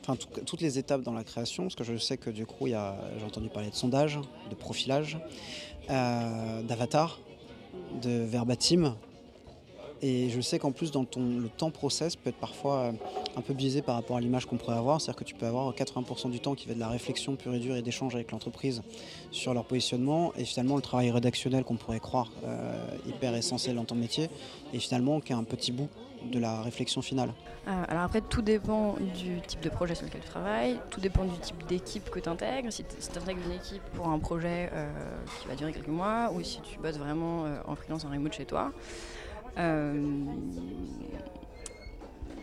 Enfin, 0.00 0.16
tout- 0.16 0.40
toutes 0.44 0.60
les 0.60 0.78
étapes 0.78 1.02
dans 1.02 1.12
la 1.12 1.24
création, 1.24 1.64
parce 1.64 1.74
que 1.74 1.84
je 1.84 1.96
sais 1.96 2.16
que 2.16 2.30
du 2.30 2.46
coup, 2.46 2.66
j'ai 2.66 2.74
entendu 3.24 3.48
parler 3.48 3.68
de 3.70 3.74
sondage, 3.74 4.18
de 4.48 4.54
profilage, 4.54 5.18
d'avatar, 5.88 7.20
de 8.02 8.24
verbatim. 8.24 8.96
Et 10.00 10.30
je 10.30 10.40
sais 10.40 10.58
qu'en 10.58 10.70
plus, 10.70 10.92
dans 10.92 11.04
le 11.16 11.48
temps 11.48 11.70
process 11.70 12.14
peut 12.14 12.30
être 12.30 12.36
parfois 12.36 12.76
euh, 12.76 12.92
un 13.36 13.40
peu 13.40 13.52
biaisé 13.52 13.82
par 13.82 13.96
rapport 13.96 14.16
à 14.16 14.20
l'image 14.20 14.46
qu'on 14.46 14.56
pourrait 14.56 14.76
avoir. 14.76 15.00
C'est-à-dire 15.00 15.18
que 15.18 15.24
tu 15.24 15.34
peux 15.34 15.46
avoir 15.46 15.72
80% 15.74 16.30
du 16.30 16.40
temps 16.40 16.54
qui 16.54 16.68
va 16.68 16.74
de 16.74 16.78
la 16.78 16.88
réflexion 16.88 17.34
pure 17.34 17.54
et 17.54 17.58
dure 17.58 17.74
et 17.74 17.82
d'échange 17.82 18.14
avec 18.14 18.30
l'entreprise 18.30 18.82
sur 19.32 19.54
leur 19.54 19.64
positionnement. 19.64 20.32
Et 20.36 20.44
finalement, 20.44 20.76
le 20.76 20.82
travail 20.82 21.10
rédactionnel 21.10 21.64
qu'on 21.64 21.76
pourrait 21.76 22.00
croire 22.00 22.30
euh, 22.44 22.86
hyper 23.08 23.34
essentiel 23.34 23.74
dans 23.74 23.84
ton 23.84 23.96
métier, 23.96 24.28
et 24.72 24.78
finalement, 24.78 25.20
qui 25.20 25.32
est 25.32 25.36
un 25.36 25.44
petit 25.44 25.72
bout 25.72 25.88
de 26.30 26.38
la 26.38 26.62
réflexion 26.62 27.02
finale. 27.02 27.32
Euh, 27.66 27.84
alors 27.88 28.04
après, 28.04 28.20
tout 28.20 28.42
dépend 28.42 28.94
du 29.20 29.40
type 29.46 29.60
de 29.60 29.68
projet 29.68 29.94
sur 29.94 30.06
lequel 30.06 30.20
tu 30.20 30.28
travailles, 30.28 30.80
tout 30.90 31.00
dépend 31.00 31.24
du 31.24 31.38
type 31.38 31.66
d'équipe 31.66 32.08
que 32.10 32.20
tu 32.20 32.28
intègres. 32.28 32.72
Si 32.72 32.84
tu 32.84 33.18
intègres 33.18 33.40
une 33.44 33.52
équipe 33.52 33.82
pour 33.94 34.08
un 34.08 34.18
projet 34.18 34.70
qui 35.40 35.48
va 35.48 35.54
durer 35.54 35.72
quelques 35.72 35.88
mois, 35.88 36.32
ou 36.34 36.42
si 36.42 36.60
tu 36.60 36.78
bosses 36.78 36.98
vraiment 36.98 37.44
en 37.66 37.74
freelance, 37.76 38.04
en 38.04 38.10
remote 38.10 38.32
chez 38.32 38.46
toi, 38.46 38.72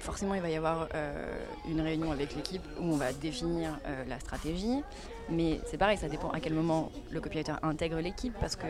forcément 0.05 0.35
il 0.35 0.41
va 0.41 0.49
y 0.49 0.55
avoir 0.55 0.87
euh, 0.93 1.35
une 1.67 1.81
réunion 1.81 2.11
avec 2.11 2.35
l'équipe 2.35 2.61
où 2.79 2.83
on 2.83 2.95
va 2.95 3.11
définir 3.11 3.79
euh, 3.87 4.03
la 4.07 4.19
stratégie. 4.19 4.81
Mais 5.29 5.59
c'est 5.65 5.77
pareil, 5.77 5.97
ça 5.97 6.07
dépend 6.07 6.29
à 6.29 6.39
quel 6.39 6.53
moment 6.53 6.91
le 7.09 7.19
copywriter 7.19 7.53
intègre 7.63 7.99
l'équipe, 7.99 8.33
parce 8.39 8.55
que 8.55 8.67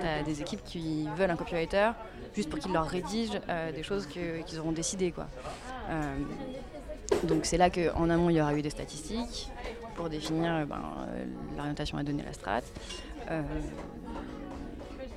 tu 0.00 0.06
as 0.06 0.22
des 0.22 0.40
équipes 0.40 0.64
qui 0.64 1.06
veulent 1.16 1.30
un 1.30 1.36
copywriter 1.36 1.90
juste 2.34 2.48
pour 2.48 2.58
qu'il 2.58 2.72
leur 2.72 2.86
rédige 2.86 3.38
euh, 3.48 3.70
des 3.72 3.82
choses 3.82 4.06
qu'ils 4.06 4.58
auront 4.58 4.72
décidées. 4.72 5.12
Quoi. 5.12 5.26
Euh, 5.90 6.16
donc 7.24 7.44
c'est 7.44 7.58
là 7.58 7.68
qu'en 7.68 8.08
amont, 8.08 8.30
il 8.30 8.36
y 8.36 8.40
aura 8.40 8.54
eu 8.54 8.62
des 8.62 8.70
statistiques 8.70 9.50
pour 9.96 10.08
définir 10.08 10.52
euh, 10.52 10.64
ben, 10.64 10.80
euh, 11.08 11.24
l'orientation 11.56 11.98
à 11.98 12.02
donner 12.02 12.22
à 12.22 12.26
la 12.26 12.32
strat. 12.32 12.60
Euh, 13.30 13.42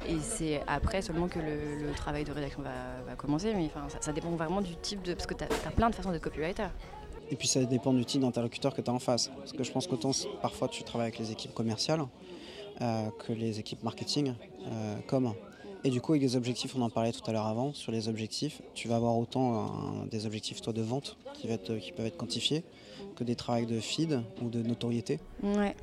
Et 0.08 0.17
c'est 0.20 0.62
après 0.67 1.01
seulement 1.01 1.27
que 1.27 1.39
le, 1.39 1.93
travail 1.96 2.24
de 2.24 2.31
rédaction 2.31 2.62
va, 2.62 3.15
commencer. 3.15 3.53
Mais 3.53 3.70
ça, 3.89 3.98
ça, 4.00 4.13
dépend 4.13 4.31
vraiment 4.31 4.62
du 4.62 4.75
type 4.75 5.01
de. 5.03 5.13
Parce 5.13 5.27
que 5.27 5.34
tu 5.34 5.43
as, 5.43 5.72
plein 5.72 5.89
de 5.89 5.96
façons 5.96 6.12
d'être 6.12 6.24
copywriter. 6.24 6.67
Et 7.29 7.36
puis 7.36 7.48
ça 7.48 7.63
dépend 7.63 7.93
du 7.93 8.03
type 8.03 8.22
d'interlocuteur 8.22 8.74
que 8.74 8.81
tu 8.81 8.89
as 8.89 8.93
en 8.93 9.00
face. 9.00 9.31
Parce 9.38 9.53
que 9.53 9.63
je 9.63 9.72
pense 9.72 9.88
qu'autant 9.88 10.12
parfois 10.41 10.67
tu 10.67 10.84
travailles 10.84 11.08
avec 11.08 11.20
les 11.20 11.31
équipes 11.31 11.53
commerciales 11.53 12.01
euh, 12.81 13.10
que 13.25 13.31
les 13.34 13.60
équipes 13.60 13.84
marketing, 13.84 14.34
euh, 14.67 14.96
comme. 15.08 15.34
Et 15.84 15.89
du 15.89 16.00
coup, 16.00 16.12
avec 16.12 16.22
les 16.22 16.36
objectifs, 16.36 16.75
on 16.75 16.81
en 16.81 16.91
parlait 16.91 17.12
tout 17.12 17.27
à 17.27 17.34
l'heure 17.34 17.48
avant, 17.48 17.74
sur 17.74 17.91
les 17.91 18.08
objectifs, 18.08 18.62
tu 18.75 18.88
vas 18.88 18.98
avoir 18.98 19.17
autant 19.17 20.05
des 20.12 20.27
objectifs 20.27 20.62
toi 20.62 20.74
de 20.74 20.81
vente 20.84 21.17
qui 21.34 21.48
peuvent 21.48 22.05
être 22.05 22.17
quantifiés 22.17 22.63
que 23.15 23.24
des 23.24 23.36
travails 23.36 23.65
de 23.65 23.79
feed 23.79 24.22
ou 24.41 24.50
de 24.50 24.62
notoriété. 24.62 25.20
Ouais. 25.43 25.75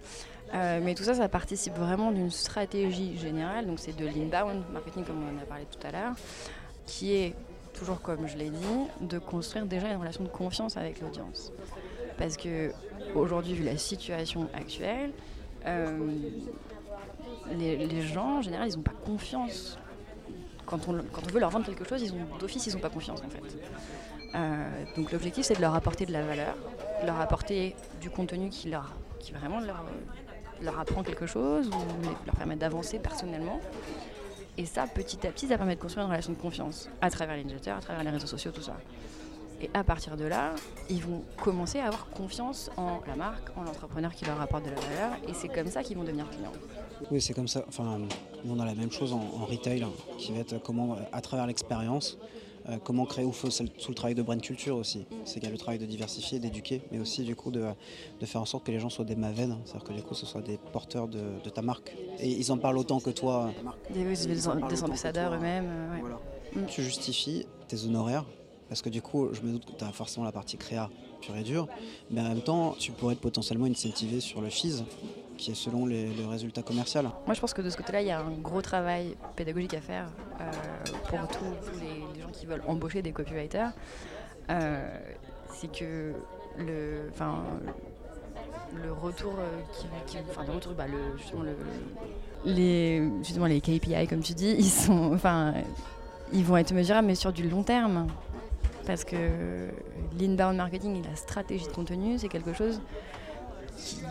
Euh, 0.55 0.81
mais 0.83 0.95
tout 0.95 1.03
ça, 1.03 1.15
ça 1.15 1.29
participe 1.29 1.75
vraiment 1.75 2.11
d'une 2.11 2.31
stratégie 2.31 3.17
générale. 3.19 3.67
Donc 3.67 3.79
c'est 3.79 3.97
de 3.97 4.07
l'inbound 4.07 4.63
marketing, 4.73 5.05
comme 5.05 5.23
on 5.23 5.39
en 5.39 5.43
a 5.43 5.47
parlé 5.47 5.65
tout 5.71 5.87
à 5.87 5.91
l'heure, 5.91 6.15
qui 6.87 7.15
est 7.15 7.35
toujours 7.75 8.01
comme 8.01 8.27
je 8.27 8.37
l'ai 8.37 8.51
dit, 8.51 8.87
de 9.01 9.19
construire 9.19 9.67
déjà 9.67 9.89
une 9.91 10.01
relation 10.01 10.25
de 10.25 10.29
confiance 10.29 10.77
avec 10.77 11.01
l'audience. 11.01 11.53
Parce 12.17 12.37
que 12.37 12.73
aujourd'hui, 13.15 13.55
vu 13.55 13.65
la 13.65 13.77
situation 13.77 14.49
actuelle, 14.55 15.13
euh, 15.67 15.99
les, 17.57 18.03
gens 18.03 18.39
en 18.39 18.43
général, 18.43 18.69
ils 18.69 18.77
n'ont 18.77 18.83
pas 18.83 18.95
confiance. 19.05 19.79
Quand 20.67 20.89
on, 20.89 20.93
veut 20.93 21.41
leur 21.41 21.51
vendre 21.51 21.67
quelque 21.67 21.85
chose, 21.89 22.03
d'office, 22.39 22.67
ils 22.67 22.75
n'ont 22.75 22.81
pas 22.81 22.91
confiance 22.91 23.21
en 23.21 23.31
fait. 23.31 23.59
Euh, 24.35 24.85
donc 24.97 25.13
l'objectif, 25.13 25.47
c'est 25.47 25.57
de 25.57 25.61
leur 25.61 25.75
apporter 25.75 26.05
de 26.05 26.13
la 26.13 26.23
valeur, 26.23 26.55
leur 27.05 27.21
apporter 27.21 27.75
du 28.01 28.11
contenu 28.11 28.49
qui 28.51 28.71
leur, 28.71 28.93
qui 29.21 29.33
vraiment 29.33 29.61
leur 29.61 29.85
leur 30.63 30.79
apprend 30.79 31.03
quelque 31.03 31.27
chose 31.27 31.69
ou 31.69 32.07
leur 32.27 32.35
permettre 32.35 32.61
d'avancer 32.61 32.99
personnellement. 32.99 33.61
Et 34.57 34.67
ça, 34.67 34.87
petit 34.87 35.25
à 35.27 35.31
petit, 35.31 35.47
ça 35.47 35.57
permet 35.57 35.77
de 35.77 35.81
construire 35.81 36.07
une 36.07 36.11
relation 36.11 36.33
de 36.33 36.39
confiance 36.39 36.89
à 37.01 37.11
travers 37.11 37.37
les 37.37 37.45
newsletters, 37.45 37.71
à 37.71 37.81
travers 37.81 38.03
les 38.03 38.11
réseaux 38.11 38.27
sociaux, 38.27 38.51
tout 38.51 38.63
ça. 38.63 38.77
Et 39.61 39.71
à 39.75 39.83
partir 39.83 40.17
de 40.17 40.25
là, 40.25 40.55
ils 40.89 41.03
vont 41.03 41.23
commencer 41.43 41.81
à 41.81 41.87
avoir 41.87 42.09
confiance 42.11 42.71
en 42.77 43.01
la 43.07 43.17
marque, 43.17 43.51
en 43.57 43.63
l'entrepreneur 43.63 44.13
qui 44.13 44.25
leur 44.25 44.41
apporte 44.41 44.65
de 44.65 44.71
la 44.71 44.81
valeur. 44.81 45.19
Et 45.29 45.35
c'est 45.35 45.49
comme 45.49 45.69
ça 45.69 45.83
qu'ils 45.83 45.97
vont 45.97 46.05
devenir 46.05 46.29
clients. 46.31 46.53
Oui, 47.11 47.21
c'est 47.21 47.35
comme 47.35 47.49
ça. 47.49 47.65
Enfin, 47.69 48.01
on 48.49 48.59
a 48.59 48.65
la 48.65 48.75
même 48.75 48.91
chose 48.91 49.13
en, 49.13 49.19
en 49.19 49.47
retail, 49.47 49.83
hein, 49.83 49.91
qui 50.17 50.33
va 50.33 50.41
être 50.41 50.59
comment, 50.63 50.97
à 51.13 51.21
travers 51.21 51.47
l'expérience, 51.47 52.19
euh, 52.69 52.77
comment 52.83 53.07
créer 53.07 53.25
ou 53.25 53.33
sous 53.33 53.49
le 53.89 53.95
travail 53.95 54.15
de 54.15 54.23
brand 54.23 54.41
culture 54.41 54.77
aussi. 54.77 55.07
C'est 55.25 55.35
qu'il 55.35 55.45
y 55.45 55.47
a 55.47 55.51
le 55.51 55.59
travail 55.59 55.79
de 55.79 55.87
diversifier, 55.87 56.39
d'éduquer, 56.39 56.83
mais 56.93 56.99
aussi 56.99 57.23
du 57.23 57.35
coup 57.35 57.51
de, 57.51 57.65
faire 58.25 58.41
en 58.41 58.47
sorte 58.47 58.65
que 58.65 58.73
les 58.73 58.81
gens 58.81 58.91
soient 58.91 59.05
des 59.05 59.17
maven, 59.17 59.59
c'est-à-dire 59.65 59.89
que 59.89 59.93
du 59.93 60.03
coup 60.03 60.15
ce 60.15 60.27
soit 60.27 60.43
des 60.43 60.59
porteurs 60.73 61.09
de, 61.09 61.49
ta 61.49 61.63
marque. 61.63 61.97
Et 62.21 62.29
ils 62.29 62.53
en 62.53 62.59
parlent 62.59 62.79
autant 62.79 63.01
que 63.01 63.11
toi. 63.11 63.51
Des, 63.91 64.05
des, 64.05 64.49
ambassadeurs 64.83 65.35
eux-mêmes. 65.35 65.71
Mm. 66.55 66.67
Tu 66.67 66.83
justifies 66.83 67.47
tes 67.69 67.85
honoraires 67.85 68.25
parce 68.69 68.83
que 68.83 68.91
du 68.91 69.01
coup, 69.01 69.29
je 69.33 69.41
me 69.41 69.53
doute 69.53 69.65
que 69.65 69.73
tu 69.73 69.85
as 69.85 69.93
forcément 69.93 70.27
la 70.27 70.33
partie 70.33 70.57
créa 70.57 70.91
pure 71.21 71.37
et 71.37 71.43
dure, 71.43 71.67
mais 72.11 72.21
en 72.21 72.29
même 72.29 72.43
temps, 72.43 72.75
tu 72.79 72.93
pourrais 72.93 73.15
être 73.15 73.21
potentiellement 73.21 73.67
incentivé 73.67 74.21
sur 74.21 74.41
le 74.41 74.51
FIS, 74.51 74.85
qui 75.37 75.53
est 75.53 75.55
selon 75.55 75.87
les, 75.87 76.11
résultats 76.29 76.63
commerciaux. 76.63 77.03
Moi, 77.03 77.35
je 77.35 77.41
pense 77.41 77.55
que 77.55 77.63
de 77.63 77.71
ce 77.71 77.77
côté-là, 77.77 78.03
il 78.03 78.09
y 78.09 78.11
a 78.11 78.21
un 78.21 78.31
gros 78.31 78.63
travail 78.63 79.17
pédagogique 79.37 79.75
à 79.75 79.81
faire 79.81 80.11
euh, 80.41 80.51
pour 81.09 81.27
tous 81.29 81.81
les, 81.81 82.03
qui 82.33 82.47
veulent 82.47 82.63
embaucher 82.67 83.03
des 83.03 83.13
copywriters. 83.13 83.73
Euh, 84.51 84.89
c'est 85.55 85.71
que 85.71 86.13
le, 86.59 87.11
le 88.83 88.93
retour 88.93 89.35
euh, 89.39 90.43
le 90.47 90.53
retour, 90.53 90.73
bah, 90.73 90.85
justement, 91.17 91.43
le, 91.43 91.55
les, 92.45 93.61
KPI 93.61 94.07
comme 94.09 94.21
tu 94.21 94.35
dis, 94.35 94.55
ils 94.59 94.71
sont, 94.71 95.19
ils 96.33 96.45
vont 96.45 96.57
être 96.57 96.73
mesurables 96.73 97.07
mais 97.07 97.15
sur 97.15 97.33
du 97.33 97.49
long 97.49 97.63
terme 97.63 98.07
parce 98.87 99.05
que 99.05 99.69
l'inbound 100.19 100.57
marketing 100.57 100.97
et 100.97 101.09
la 101.09 101.15
stratégie 101.15 101.67
de 101.67 101.73
contenu, 101.73 102.19
c'est 102.19 102.29
quelque 102.29 102.55
chose 102.55 102.81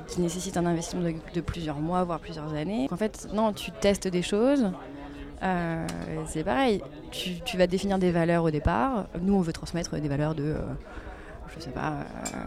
qui, 0.07 0.21
nécessite 0.21 0.55
un 0.55 0.65
investissement 0.65 1.09
de, 1.33 1.41
plusieurs 1.41 1.79
mois, 1.79 2.03
voire 2.03 2.19
plusieurs 2.19 2.53
années. 2.53 2.87
En 2.91 2.97
fait, 2.97 3.27
non, 3.33 3.53
tu 3.53 3.71
testes 3.71 4.07
des 4.07 4.21
choses. 4.21 4.71
Euh, 5.43 5.85
c'est 6.25 6.43
pareil, 6.43 6.81
tu, 7.11 7.57
vas 7.57 7.67
définir 7.67 7.99
des 7.99 8.11
valeurs 8.11 8.43
au 8.43 8.51
départ. 8.51 9.07
Nous, 9.21 9.33
on 9.33 9.41
veut 9.41 9.53
transmettre 9.53 9.99
des 9.99 10.07
valeurs 10.07 10.33
de, 10.33 10.43
euh, 10.43 10.61
je 11.55 11.59
sais 11.59 11.69
pas, 11.69 11.91
euh, 11.91 12.39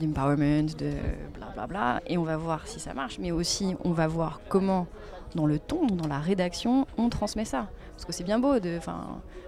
d'empowerment, 0.00 0.66
de 0.78 0.92
blablabla, 1.34 1.52
bla 1.54 1.66
bla, 1.66 2.02
et 2.06 2.18
on 2.18 2.24
va 2.24 2.36
voir 2.36 2.66
si 2.66 2.80
ça 2.80 2.92
marche. 2.94 3.18
Mais 3.18 3.30
aussi, 3.30 3.74
on 3.84 3.92
va 3.92 4.06
voir 4.06 4.40
comment, 4.48 4.86
dans 5.34 5.46
le 5.46 5.58
ton, 5.58 5.86
dans 5.86 6.08
la 6.08 6.18
rédaction, 6.18 6.86
on 6.98 7.08
transmet 7.08 7.44
ça. 7.44 7.68
Parce 7.92 8.04
que 8.04 8.12
c'est 8.12 8.24
bien 8.24 8.38
beau, 8.38 8.58
de, 8.58 8.78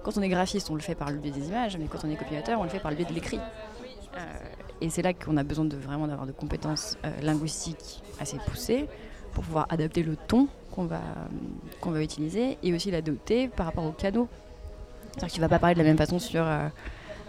quand 0.02 0.16
on 0.16 0.22
est 0.22 0.28
graphiste, 0.28 0.70
on 0.70 0.74
le 0.74 0.80
fait 0.80 0.94
par 0.94 1.10
le 1.10 1.18
biais 1.18 1.32
des 1.32 1.48
images, 1.48 1.76
mais 1.76 1.86
quand 1.86 1.98
on 2.04 2.10
est 2.10 2.16
copywriter, 2.16 2.54
on 2.54 2.62
le 2.62 2.68
fait 2.68 2.78
par 2.80 2.90
le 2.90 2.96
biais 2.96 3.06
de 3.06 3.12
l'écrit. 3.12 3.40
Euh, 4.16 4.20
et 4.80 4.90
c'est 4.90 5.02
là 5.02 5.12
qu'on 5.12 5.36
a 5.36 5.42
besoin 5.42 5.64
de 5.64 5.76
vraiment 5.76 6.06
d'avoir 6.06 6.26
de 6.26 6.32
compétences 6.32 6.98
euh, 7.04 7.10
linguistiques 7.22 8.02
assez 8.20 8.38
poussées 8.46 8.86
pour 9.32 9.44
pouvoir 9.44 9.66
adapter 9.70 10.02
le 10.02 10.16
ton 10.16 10.46
qu'on 10.74 10.86
va, 10.86 11.00
qu'on 11.80 11.90
va 11.90 12.02
utiliser 12.02 12.58
et 12.62 12.74
aussi 12.74 12.90
l'adopter 12.90 13.48
par 13.48 13.66
rapport 13.66 13.84
aux 13.84 13.92
canaux. 13.92 14.28
C'est-à-dire 15.12 15.28
que 15.28 15.34
tu 15.34 15.40
ne 15.40 15.44
vas 15.44 15.48
pas 15.48 15.58
parler 15.58 15.74
de 15.74 15.80
la 15.80 15.84
même 15.84 15.96
façon 15.96 16.18
sur, 16.18 16.42
euh, 16.44 16.68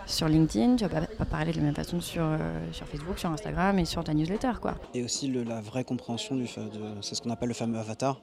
sur 0.08 0.28
LinkedIn, 0.28 0.78
tu 0.78 0.84
ne 0.84 0.90
vas 0.90 1.02
pas, 1.02 1.25
parler 1.25 1.52
de 1.52 1.58
la 1.58 1.64
même 1.64 1.75
façon 1.75 2.02
sur, 2.02 2.25
sur 2.72 2.88
Facebook, 2.88 3.20
sur 3.20 3.30
Instagram 3.30 3.78
et 3.78 3.86
sur 3.86 4.04
ta 4.04 4.14
newsletter. 4.14 4.54
Quoi. 4.62 4.75
Et 4.94 5.04
aussi 5.04 5.32
la 5.32 5.62
vraie 5.62 5.84
compréhension, 5.84 6.36
du, 6.36 6.48
c'est 7.02 7.16
ce 7.16 7.22
qu'on 7.22 7.30
appelle 7.30 7.50
le 7.50 7.54
fameux 7.54 7.78
avatar, 7.78 8.22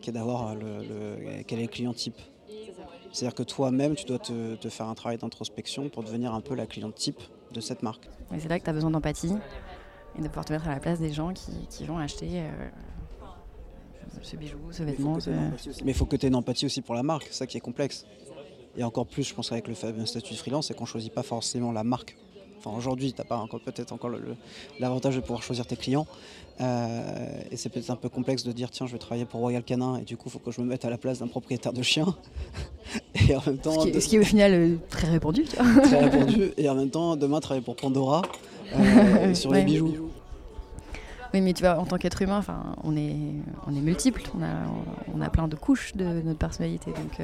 qui 0.00 0.10
est 0.10 0.12
d'avoir 0.12 0.54
le, 0.54 1.42
quel 1.46 1.60
est 1.60 1.62
le 1.62 1.68
client 1.68 1.92
type. 1.92 2.16
C'est-à-dire 3.12 3.34
que 3.34 3.44
toi-même, 3.44 3.94
tu 3.94 4.04
dois 4.04 4.18
te, 4.18 4.68
faire 4.68 4.88
un 4.88 4.94
travail 4.94 5.16
d'introspection 5.16 5.88
pour 5.88 6.02
devenir 6.02 6.34
un 6.34 6.42
peu 6.42 6.54
la 6.54 6.66
cliente 6.66 6.94
type 6.94 7.20
de 7.52 7.60
cette 7.60 7.82
marque. 7.82 8.08
Et 8.34 8.40
c'est 8.40 8.48
là 8.48 8.58
que 8.58 8.64
tu 8.64 8.70
as 8.70 8.74
besoin 8.74 8.90
d'empathie 8.90 9.34
et 10.18 10.22
de 10.22 10.26
pouvoir 10.28 10.44
te 10.44 10.52
mettre 10.52 10.68
à 10.68 10.74
la 10.74 10.80
place 10.80 10.98
des 10.98 11.12
gens 11.12 11.32
qui, 11.32 11.84
vont 11.86 11.96
acheter 11.98 12.28
euh, 12.40 12.68
ce 14.22 14.36
bijou, 14.36 14.58
ce 14.70 14.82
vêtement. 14.82 15.18
Mais 15.84 15.92
il 15.92 15.94
faut 15.94 16.06
que 16.06 16.16
tu 16.16 16.26
aies 16.26 16.28
une 16.28 16.36
empathie 16.36 16.66
aussi 16.66 16.82
pour 16.82 16.94
la 16.94 17.02
marque, 17.02 17.24
c'est 17.28 17.34
ça 17.34 17.46
qui 17.46 17.56
est 17.56 17.60
complexe. 17.60 18.06
Et 18.76 18.84
encore 18.84 19.06
plus, 19.06 19.26
je 19.26 19.34
pense, 19.34 19.52
avec 19.52 19.68
le 19.68 19.74
statut 19.74 20.34
de 20.34 20.38
freelance, 20.38 20.68
c'est 20.68 20.74
qu'on 20.74 20.84
ne 20.84 20.88
choisit 20.88 21.12
pas 21.12 21.22
forcément 21.22 21.72
la 21.72 21.84
marque 21.84 22.16
aujourd'hui, 22.74 23.12
tu 23.12 23.20
n'as 23.20 23.24
pas 23.24 23.36
encore 23.36 23.60
peut-être 23.60 23.92
encore 23.92 24.10
l'avantage 24.80 25.16
de 25.16 25.20
pouvoir 25.20 25.42
choisir 25.42 25.66
tes 25.66 25.76
clients. 25.76 26.06
Euh, 26.60 27.42
et 27.50 27.56
c'est 27.56 27.68
peut-être 27.68 27.90
un 27.90 27.96
peu 27.96 28.08
complexe 28.08 28.42
de 28.42 28.52
dire 28.52 28.70
tiens, 28.70 28.86
je 28.86 28.92
vais 28.92 28.98
travailler 28.98 29.26
pour 29.26 29.40
Royal 29.40 29.62
Canin 29.62 29.98
et 29.98 30.02
du 30.02 30.16
coup, 30.16 30.24
il 30.28 30.32
faut 30.32 30.38
que 30.38 30.50
je 30.50 30.60
me 30.60 30.66
mette 30.66 30.84
à 30.84 30.90
la 30.90 30.96
place 30.96 31.18
d'un 31.18 31.28
propriétaire 31.28 31.72
de 31.72 31.82
chien. 31.82 32.16
et 33.28 33.36
en 33.36 33.42
même 33.46 33.58
temps, 33.58 33.80
ce, 33.80 33.88
qui 33.88 34.16
est, 34.16 34.18
au 34.18 34.24
final 34.24 34.52
euh, 34.54 34.76
très 34.88 35.08
répandu. 35.08 35.44
très 35.44 36.08
répandu. 36.08 36.52
Et 36.56 36.68
en 36.68 36.74
même 36.74 36.90
temps, 36.90 37.16
demain, 37.16 37.40
travailler 37.40 37.64
pour 37.64 37.76
Pandora 37.76 38.22
euh, 38.74 39.34
sur 39.34 39.52
les 39.52 39.62
bijoux. 39.62 40.10
Oui, 41.34 41.40
mais 41.40 41.52
tu 41.52 41.62
vois, 41.62 41.78
en 41.78 41.84
tant 41.86 41.98
qu'être 41.98 42.22
humain, 42.22 42.42
on 42.84 42.96
est, 42.96 43.16
on 43.66 43.74
est 43.74 43.80
multiple, 43.80 44.22
on 44.38 44.42
a, 44.42 44.66
on 45.14 45.20
a 45.20 45.28
plein 45.28 45.48
de 45.48 45.56
couches 45.56 45.94
de 45.96 46.04
notre 46.22 46.38
personnalité. 46.38 46.92
Donc, 46.92 47.20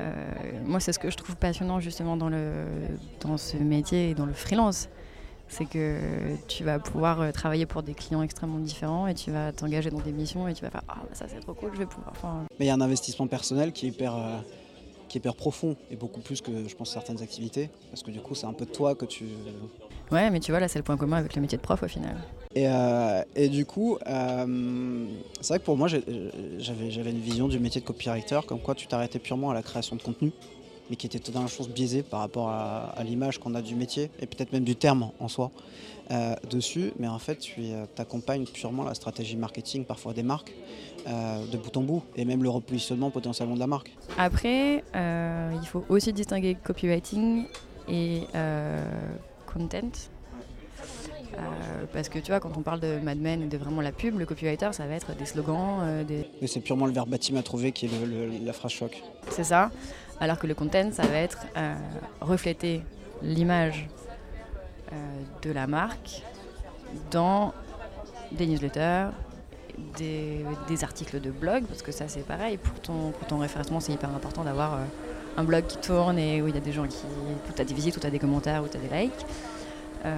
euh, 0.00 0.30
moi, 0.64 0.80
c'est 0.80 0.92
ce 0.92 0.98
que 0.98 1.10
je 1.10 1.16
trouve 1.16 1.36
passionnant 1.36 1.80
justement 1.80 2.16
dans, 2.16 2.28
le, 2.28 2.64
dans 3.20 3.36
ce 3.36 3.56
métier 3.56 4.10
et 4.10 4.14
dans 4.14 4.26
le 4.26 4.32
freelance. 4.32 4.88
C'est 5.48 5.64
que 5.64 5.98
tu 6.46 6.62
vas 6.62 6.78
pouvoir 6.78 7.20
euh, 7.20 7.32
travailler 7.32 7.66
pour 7.66 7.82
des 7.82 7.92
clients 7.92 8.22
extrêmement 8.22 8.58
différents 8.58 9.08
et 9.08 9.14
tu 9.14 9.32
vas 9.32 9.50
t'engager 9.50 9.90
dans 9.90 9.98
des 9.98 10.12
missions 10.12 10.46
et 10.46 10.54
tu 10.54 10.62
vas 10.62 10.70
faire 10.70 10.84
Ah, 10.86 10.98
ça 11.12 11.26
c'est 11.28 11.40
trop 11.40 11.54
cool, 11.54 11.70
je 11.74 11.80
vais 11.80 11.86
pouvoir. 11.86 12.12
Mais 12.60 12.66
il 12.66 12.68
y 12.68 12.70
a 12.70 12.74
un 12.74 12.80
investissement 12.80 13.26
personnel 13.26 13.72
qui 13.72 13.86
est 13.86 13.88
hyper. 13.90 14.14
Euh, 14.14 14.38
qui 15.08 15.18
est 15.18 15.22
hyper 15.22 15.34
profond 15.34 15.74
et 15.90 15.96
beaucoup 15.96 16.20
plus 16.20 16.40
que 16.40 16.68
je 16.68 16.76
pense 16.76 16.92
certaines 16.92 17.20
activités 17.20 17.68
parce 17.90 18.04
que 18.04 18.12
du 18.12 18.20
coup 18.20 18.36
c'est 18.36 18.46
un 18.46 18.52
peu 18.52 18.64
de 18.64 18.70
toi 18.70 18.94
que 18.94 19.04
tu 19.04 19.24
Ouais, 20.12 20.30
mais 20.30 20.40
tu 20.40 20.50
vois, 20.50 20.60
là, 20.60 20.68
c'est 20.68 20.78
le 20.78 20.82
point 20.82 20.96
commun 20.96 21.18
avec 21.18 21.34
le 21.34 21.40
métier 21.40 21.56
de 21.56 21.62
prof 21.62 21.82
au 21.82 21.88
final. 21.88 22.16
Et, 22.54 22.66
euh, 22.66 23.22
et 23.36 23.48
du 23.48 23.64
coup, 23.64 23.96
euh, 24.08 25.06
c'est 25.40 25.48
vrai 25.48 25.58
que 25.60 25.64
pour 25.64 25.76
moi, 25.76 25.86
j'avais 25.86 27.10
une 27.10 27.20
vision 27.20 27.46
du 27.46 27.60
métier 27.60 27.80
de 27.80 27.86
copywriter, 27.86 28.40
comme 28.46 28.58
quoi 28.58 28.74
tu 28.74 28.88
t'arrêtais 28.88 29.20
purement 29.20 29.50
à 29.50 29.54
la 29.54 29.62
création 29.62 29.94
de 29.94 30.02
contenu, 30.02 30.32
mais 30.88 30.96
qui 30.96 31.06
était 31.06 31.20
totalement 31.20 31.46
chose 31.46 31.68
biaisée 31.68 32.02
par 32.02 32.20
rapport 32.20 32.48
à, 32.48 32.92
l'image 33.04 33.38
qu'on 33.38 33.54
a 33.54 33.62
du 33.62 33.76
métier, 33.76 34.10
et 34.18 34.26
peut-être 34.26 34.52
même 34.52 34.64
du 34.64 34.74
terme 34.74 35.10
en 35.20 35.28
soi 35.28 35.52
euh, 36.10 36.34
dessus. 36.50 36.92
Mais 36.98 37.06
en 37.06 37.20
fait, 37.20 37.36
tu 37.36 37.62
accompagnes 37.96 38.46
purement 38.46 38.82
la 38.82 38.94
stratégie 38.94 39.36
marketing, 39.36 39.84
parfois 39.84 40.12
des 40.12 40.24
marques, 40.24 40.52
de 41.06 41.56
bout 41.56 41.76
en 41.76 41.82
bout, 41.82 42.02
et 42.16 42.24
même 42.24 42.42
le 42.42 42.50
repositionnement 42.50 43.10
potentiellement 43.10 43.54
de 43.54 43.60
la 43.60 43.68
marque. 43.68 43.92
Après, 44.18 44.82
il 44.92 45.66
faut 45.66 45.84
aussi 45.88 46.12
distinguer 46.12 46.56
copywriting 46.56 47.44
et 47.88 48.22
content. 49.52 50.10
Euh, 51.34 51.84
parce 51.92 52.08
que 52.08 52.18
tu 52.18 52.32
vois, 52.32 52.40
quand 52.40 52.56
on 52.56 52.62
parle 52.62 52.80
de 52.80 52.98
Mad 53.02 53.18
Men 53.18 53.48
de 53.48 53.56
vraiment 53.56 53.80
la 53.80 53.92
pub, 53.92 54.18
le 54.18 54.26
copywriter, 54.26 54.72
ça 54.72 54.86
va 54.86 54.94
être 54.94 55.14
des 55.16 55.26
slogans. 55.26 55.80
Euh, 55.82 56.04
des... 56.04 56.26
Mais 56.40 56.46
c'est 56.46 56.60
purement 56.60 56.86
le 56.86 56.92
verbatim 56.92 57.36
à 57.36 57.42
trouver 57.42 57.72
qui 57.72 57.86
est 57.86 57.90
la 58.44 58.52
phrase 58.52 58.72
choc. 58.72 59.02
C'est 59.30 59.44
ça. 59.44 59.70
Alors 60.20 60.38
que 60.38 60.46
le 60.46 60.54
content, 60.54 60.90
ça 60.92 61.06
va 61.06 61.16
être 61.16 61.46
euh, 61.56 61.74
refléter 62.20 62.82
l'image 63.22 63.88
de 65.42 65.52
la 65.52 65.68
marque 65.68 66.22
dans 67.12 67.54
des 68.32 68.48
newsletters 68.48 69.10
des, 69.96 70.44
articles 70.82 71.20
de 71.20 71.30
blog, 71.30 71.64
parce 71.66 71.82
que 71.82 71.92
ça 71.92 72.08
c'est 72.08 72.26
pareil, 72.26 72.56
pour 72.56 72.80
ton, 72.80 73.12
pour 73.12 73.28
ton 73.28 73.38
référencement 73.38 73.78
c'est 73.78 73.92
hyper 73.92 74.10
important 74.10 74.42
d'avoir 74.42 74.80
un 75.36 75.44
blog 75.44 75.66
qui 75.66 75.76
tourne 75.78 76.18
et 76.18 76.42
où 76.42 76.48
il 76.48 76.54
y 76.54 76.58
a 76.58 76.60
des 76.60 76.72
gens 76.72 76.86
qui... 76.86 76.96
où 76.96 77.52
tu 77.54 77.60
as 77.60 77.64
des 77.64 77.74
visites, 77.74 77.96
où 77.96 78.00
tu 78.00 78.06
as 78.06 78.10
des 78.10 78.18
commentaires, 78.18 78.62
où 78.62 78.68
tu 78.68 78.76
as 78.76 78.80
des 78.80 79.02
likes. 79.02 79.12
Euh, 80.04 80.14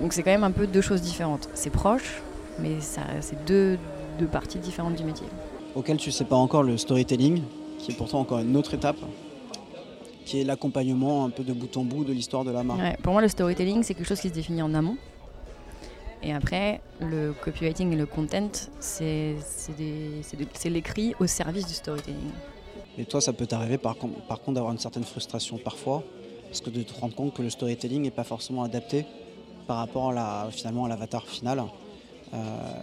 donc 0.00 0.12
c'est 0.12 0.22
quand 0.22 0.30
même 0.30 0.44
un 0.44 0.50
peu 0.50 0.66
deux 0.66 0.80
choses 0.80 1.02
différentes. 1.02 1.48
C'est 1.54 1.70
proche, 1.70 2.22
mais 2.58 2.76
c'est 2.80 3.44
deux, 3.44 3.78
deux 4.18 4.26
parties 4.26 4.58
différentes 4.58 4.96
du 4.96 5.04
métier. 5.04 5.26
Auquel 5.74 5.96
tu 5.96 6.10
sais 6.10 6.24
pas 6.24 6.36
encore 6.36 6.62
le 6.62 6.76
storytelling, 6.76 7.42
qui 7.78 7.92
est 7.92 7.94
pourtant 7.94 8.20
encore 8.20 8.38
une 8.38 8.56
autre 8.56 8.74
étape 8.74 8.98
qui 10.24 10.40
est 10.40 10.44
l'accompagnement 10.44 11.24
un 11.24 11.30
peu 11.30 11.42
de 11.42 11.52
bout 11.52 11.76
en 11.76 11.84
bout 11.84 12.04
de 12.04 12.12
l'histoire 12.12 12.44
de 12.44 12.50
la 12.50 12.62
marque. 12.62 13.00
pour 13.02 13.12
moi, 13.12 13.22
le 13.22 13.28
storytelling, 13.28 13.82
c'est 13.82 13.94
quelque 13.94 14.06
chose 14.06 14.20
qui 14.20 14.28
se 14.28 14.34
définit 14.34 14.62
en 14.62 14.72
amont. 14.74 14.96
Et 16.22 16.32
après, 16.32 16.80
le 17.00 17.32
copywriting 17.32 17.92
et 17.92 17.96
le 17.96 18.06
content, 18.06 18.50
c'est 18.78 19.34
l'écrit 20.64 21.14
au 21.18 21.26
service 21.26 21.66
du 21.66 21.74
storytelling. 21.74 22.30
Et 22.98 23.04
toi, 23.04 23.20
ça 23.20 23.32
peut 23.32 23.46
t'arriver 23.46 23.78
par, 23.78 23.96
par 24.28 24.40
contre 24.40 24.54
d'avoir 24.54 24.72
une 24.72 24.78
certaine 24.78 25.04
frustration 25.04 25.58
parfois, 25.58 26.02
parce 26.46 26.60
que 26.60 26.70
de 26.70 26.82
te 26.82 26.92
rendre 26.98 27.14
compte 27.14 27.34
que 27.34 27.42
le 27.42 27.50
storytelling 27.50 28.02
n'est 28.02 28.10
pas 28.10 28.24
forcément 28.24 28.62
adapté 28.62 29.06
par 29.66 29.78
rapport 29.78 30.10
à 30.10 30.48
finalement 30.50 30.84
à 30.84 30.88
l'avatar 30.88 31.26
final. 31.26 31.62
Euh, 32.34 32.38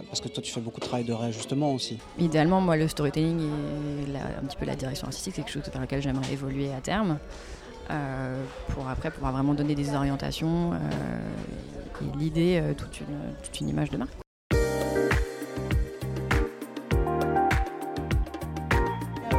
parce 0.06 0.20
que 0.20 0.28
toi, 0.28 0.42
tu 0.42 0.52
fais 0.52 0.60
beaucoup 0.60 0.78
de 0.78 0.86
travail 0.86 1.04
de 1.04 1.12
réajustement 1.12 1.72
aussi. 1.72 1.98
Idéalement, 2.18 2.60
moi, 2.60 2.76
le 2.76 2.86
storytelling 2.86 3.40
et 3.40 4.16
un 4.16 4.46
petit 4.46 4.56
peu 4.56 4.64
la 4.64 4.76
direction 4.76 5.06
artistique, 5.06 5.34
c'est 5.34 5.42
quelque 5.42 5.52
chose 5.52 5.70
vers 5.72 5.82
lequel 5.82 6.00
j'aimerais 6.00 6.32
évoluer 6.32 6.72
à 6.72 6.80
terme. 6.80 7.18
Euh, 7.90 8.44
pour 8.68 8.88
après 8.88 9.10
pouvoir 9.10 9.32
vraiment 9.32 9.52
donner 9.52 9.74
des 9.74 9.92
orientations 9.96 10.74
euh, 10.74 10.76
et 12.02 12.18
l'idée 12.18 12.62
toute 12.78 13.00
une, 13.00 13.34
toute 13.42 13.60
une 13.60 13.68
image 13.68 13.90
de 13.90 13.96
marque. 13.96 14.12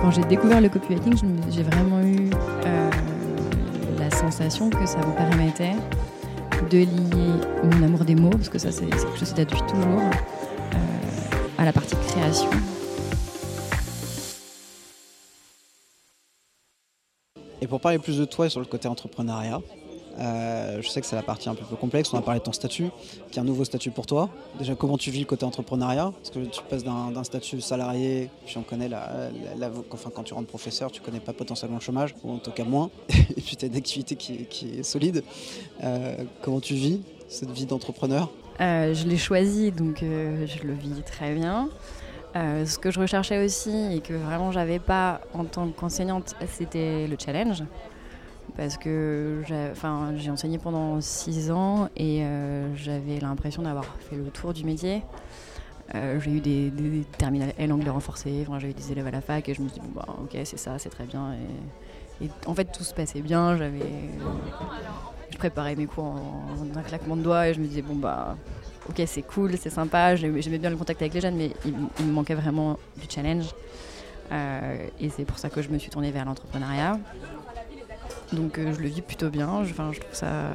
Quand 0.01 0.09
j'ai 0.09 0.23
découvert 0.23 0.61
le 0.61 0.69
copywriting, 0.69 1.15
j'ai 1.51 1.61
vraiment 1.61 2.01
eu 2.01 2.31
la 3.99 4.09
sensation 4.09 4.69
que 4.71 4.83
ça 4.87 4.97
me 4.97 5.15
permettait 5.15 5.75
de 6.71 6.79
lier 6.79 7.45
mon 7.63 7.83
amour 7.83 8.03
des 8.03 8.15
mots, 8.15 8.31
parce 8.31 8.49
que 8.49 8.57
ça 8.57 8.71
c'est 8.71 8.87
quelque 8.87 9.15
chose 9.17 9.31
qui 9.31 9.45
depuis 9.45 9.61
toujours, 9.67 10.01
euh, 10.01 10.77
à 11.59 11.65
la 11.65 11.71
partie 11.71 11.95
création. 12.07 12.49
Et 17.61 17.67
pour 17.67 17.79
parler 17.79 17.99
plus 17.99 18.17
de 18.17 18.25
toi 18.25 18.49
sur 18.49 18.59
le 18.59 18.65
côté 18.65 18.87
entrepreneuriat, 18.87 19.61
euh, 20.19 20.81
je 20.81 20.87
sais 20.87 21.01
que 21.01 21.07
c'est 21.07 21.15
la 21.15 21.21
partie 21.21 21.49
un 21.49 21.55
peu 21.55 21.65
plus 21.65 21.75
complexe. 21.75 22.13
On 22.13 22.17
a 22.17 22.21
parlé 22.21 22.39
de 22.39 22.45
ton 22.45 22.51
statut, 22.51 22.89
qui 23.31 23.39
est 23.39 23.41
un 23.41 23.45
nouveau 23.45 23.63
statut 23.63 23.91
pour 23.91 24.05
toi. 24.05 24.29
Déjà, 24.57 24.75
comment 24.75 24.97
tu 24.97 25.11
vis 25.11 25.19
le 25.19 25.25
côté 25.25 25.45
entrepreneuriat? 25.45 26.11
Parce 26.15 26.29
que 26.29 26.39
tu 26.39 26.61
passes 26.69 26.83
d'un 26.83 27.23
statut 27.23 27.61
salarié, 27.61 28.29
puis 28.45 28.57
on 28.57 28.61
connaît 28.61 28.89
la, 28.89 29.09
enfin, 29.91 30.09
quand 30.13 30.23
tu 30.23 30.33
rentres 30.33 30.47
professeur, 30.47 30.91
tu 30.91 31.01
connais 31.01 31.19
pas 31.19 31.33
potentiellement 31.33 31.77
le 31.77 31.81
chômage, 31.81 32.15
ou 32.23 32.31
en 32.31 32.37
tout 32.37 32.51
cas 32.51 32.63
moins. 32.63 32.89
Et 33.09 33.41
puis 33.41 33.55
tu 33.55 33.65
as 33.65 33.67
une 33.67 33.75
activité 33.75 34.15
qui, 34.15 34.79
est 34.79 34.83
solide. 34.83 35.23
Euh, 35.83 36.17
comment 36.41 36.59
tu 36.59 36.73
vis 36.73 37.01
cette 37.27 37.51
vie 37.51 37.65
d'entrepreneur? 37.65 38.29
Euh, 38.59 38.93
Je 38.93 39.07
l'ai 39.07 39.17
choisi, 39.17 39.71
donc 39.71 39.99
je 40.01 40.67
le 40.67 40.73
vis 40.73 41.01
très 41.03 41.33
bien. 41.33 41.69
ce 42.35 42.77
que 42.77 42.91
je 42.91 42.99
recherchais 42.99 43.43
aussi 43.43 43.93
et 43.93 44.01
que 44.01 44.13
vraiment 44.13 44.51
j'avais 44.51 44.79
pas 44.79 45.21
en 45.33 45.45
tant 45.45 45.69
qu'enseignante, 45.69 46.35
c'était 46.47 47.07
le 47.07 47.15
challenge 47.17 47.63
parce 48.61 48.77
que 48.77 49.41
j'ai 50.17 50.29
enseigné 50.29 50.59
pendant 50.59 51.01
six 51.01 51.49
ans 51.49 51.89
et 51.97 52.19
euh, 52.21 52.67
j'avais 52.75 53.19
l'impression 53.19 53.63
d'avoir 53.63 53.85
fait 54.07 54.15
le 54.15 54.25
tour 54.25 54.53
du 54.53 54.63
métier. 54.65 55.01
Euh, 55.95 56.19
j'ai 56.19 56.29
eu 56.29 56.41
des, 56.41 56.71
terminales 57.17 57.53
L 57.57 57.73
anglais 57.73 57.89
renforcés, 57.89 58.45
j'ai 58.59 58.69
eu 58.69 58.73
des 58.73 58.91
élèves 58.91 59.07
à 59.07 59.09
la 59.09 59.21
fac 59.21 59.49
et 59.49 59.55
je 59.55 59.63
me 59.63 59.67
suis 59.67 59.79
dit, 59.79 59.87
bon, 59.87 59.99
bah, 59.99 60.05
ok, 60.21 60.37
c'est 60.43 60.59
ça, 60.59 60.77
c'est 60.77 60.89
très 60.89 61.05
bien. 61.05 61.33
Et, 62.21 62.29
en 62.45 62.53
fait, 62.53 62.65
tout 62.65 62.83
se 62.83 62.93
passait 62.93 63.21
bien. 63.21 63.57
J'avais, 63.57 64.11
je 65.31 65.37
préparais 65.37 65.75
mes 65.75 65.87
cours 65.87 66.03
en, 66.03 66.77
un 66.77 66.83
claquement 66.83 67.15
de 67.15 67.23
doigts 67.23 67.47
et 67.47 67.55
je 67.55 67.59
me 67.59 67.65
disais, 67.65 67.81
bon, 67.81 67.95
bah, 67.95 68.37
ok, 68.87 69.01
c'est 69.07 69.23
cool, 69.23 69.57
c'est 69.57 69.71
sympa. 69.71 70.15
J'aimais 70.15 70.59
bien 70.59 70.69
le 70.69 70.77
contact 70.77 71.01
avec 71.01 71.15
les 71.15 71.21
jeunes, 71.21 71.35
mais 71.35 71.49
il, 71.65 72.05
me 72.05 72.11
manquait 72.11 72.35
vraiment 72.35 72.77
du 72.95 73.07
challenge. 73.09 73.55
Euh, 74.31 74.87
et 74.99 75.09
c'est 75.09 75.25
pour 75.25 75.39
ça 75.39 75.49
que 75.49 75.63
je 75.63 75.69
me 75.69 75.79
suis 75.79 75.89
tournée 75.89 76.11
vers 76.11 76.25
l'entrepreneuriat. 76.25 76.99
Donc 78.33 78.57
euh, 78.57 78.73
je 78.73 78.81
le 78.81 78.87
vis 78.87 79.01
plutôt 79.01 79.29
bien. 79.29 79.49
Enfin, 79.49 79.91
je 79.93 79.99
trouve 79.99 80.13
ça. 80.13 80.49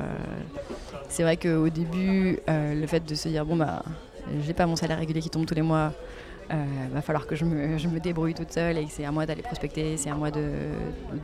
C'est 1.08 1.22
vrai 1.22 1.36
qu'au 1.36 1.68
début, 1.68 2.38
euh, 2.48 2.74
le 2.74 2.86
fait 2.86 3.04
de 3.04 3.14
se 3.14 3.28
dire 3.28 3.44
bon 3.44 3.56
bah, 3.56 3.82
j'ai 4.44 4.54
pas 4.54 4.66
mon 4.66 4.76
salaire 4.76 4.98
régulier 4.98 5.20
qui 5.20 5.30
tombe 5.30 5.46
tous 5.46 5.54
les 5.54 5.62
mois. 5.62 5.92
Euh, 6.52 6.64
va 6.92 7.02
falloir 7.02 7.26
que 7.26 7.34
je 7.34 7.44
me, 7.44 7.98
débrouille 8.00 8.34
toute 8.34 8.52
seule 8.52 8.78
et 8.78 8.86
c'est 8.88 9.04
à 9.04 9.10
moi 9.10 9.26
d'aller 9.26 9.42
prospecter, 9.42 9.96
c'est 9.96 10.10
à 10.10 10.14
moi 10.14 10.30
de, 10.30 10.48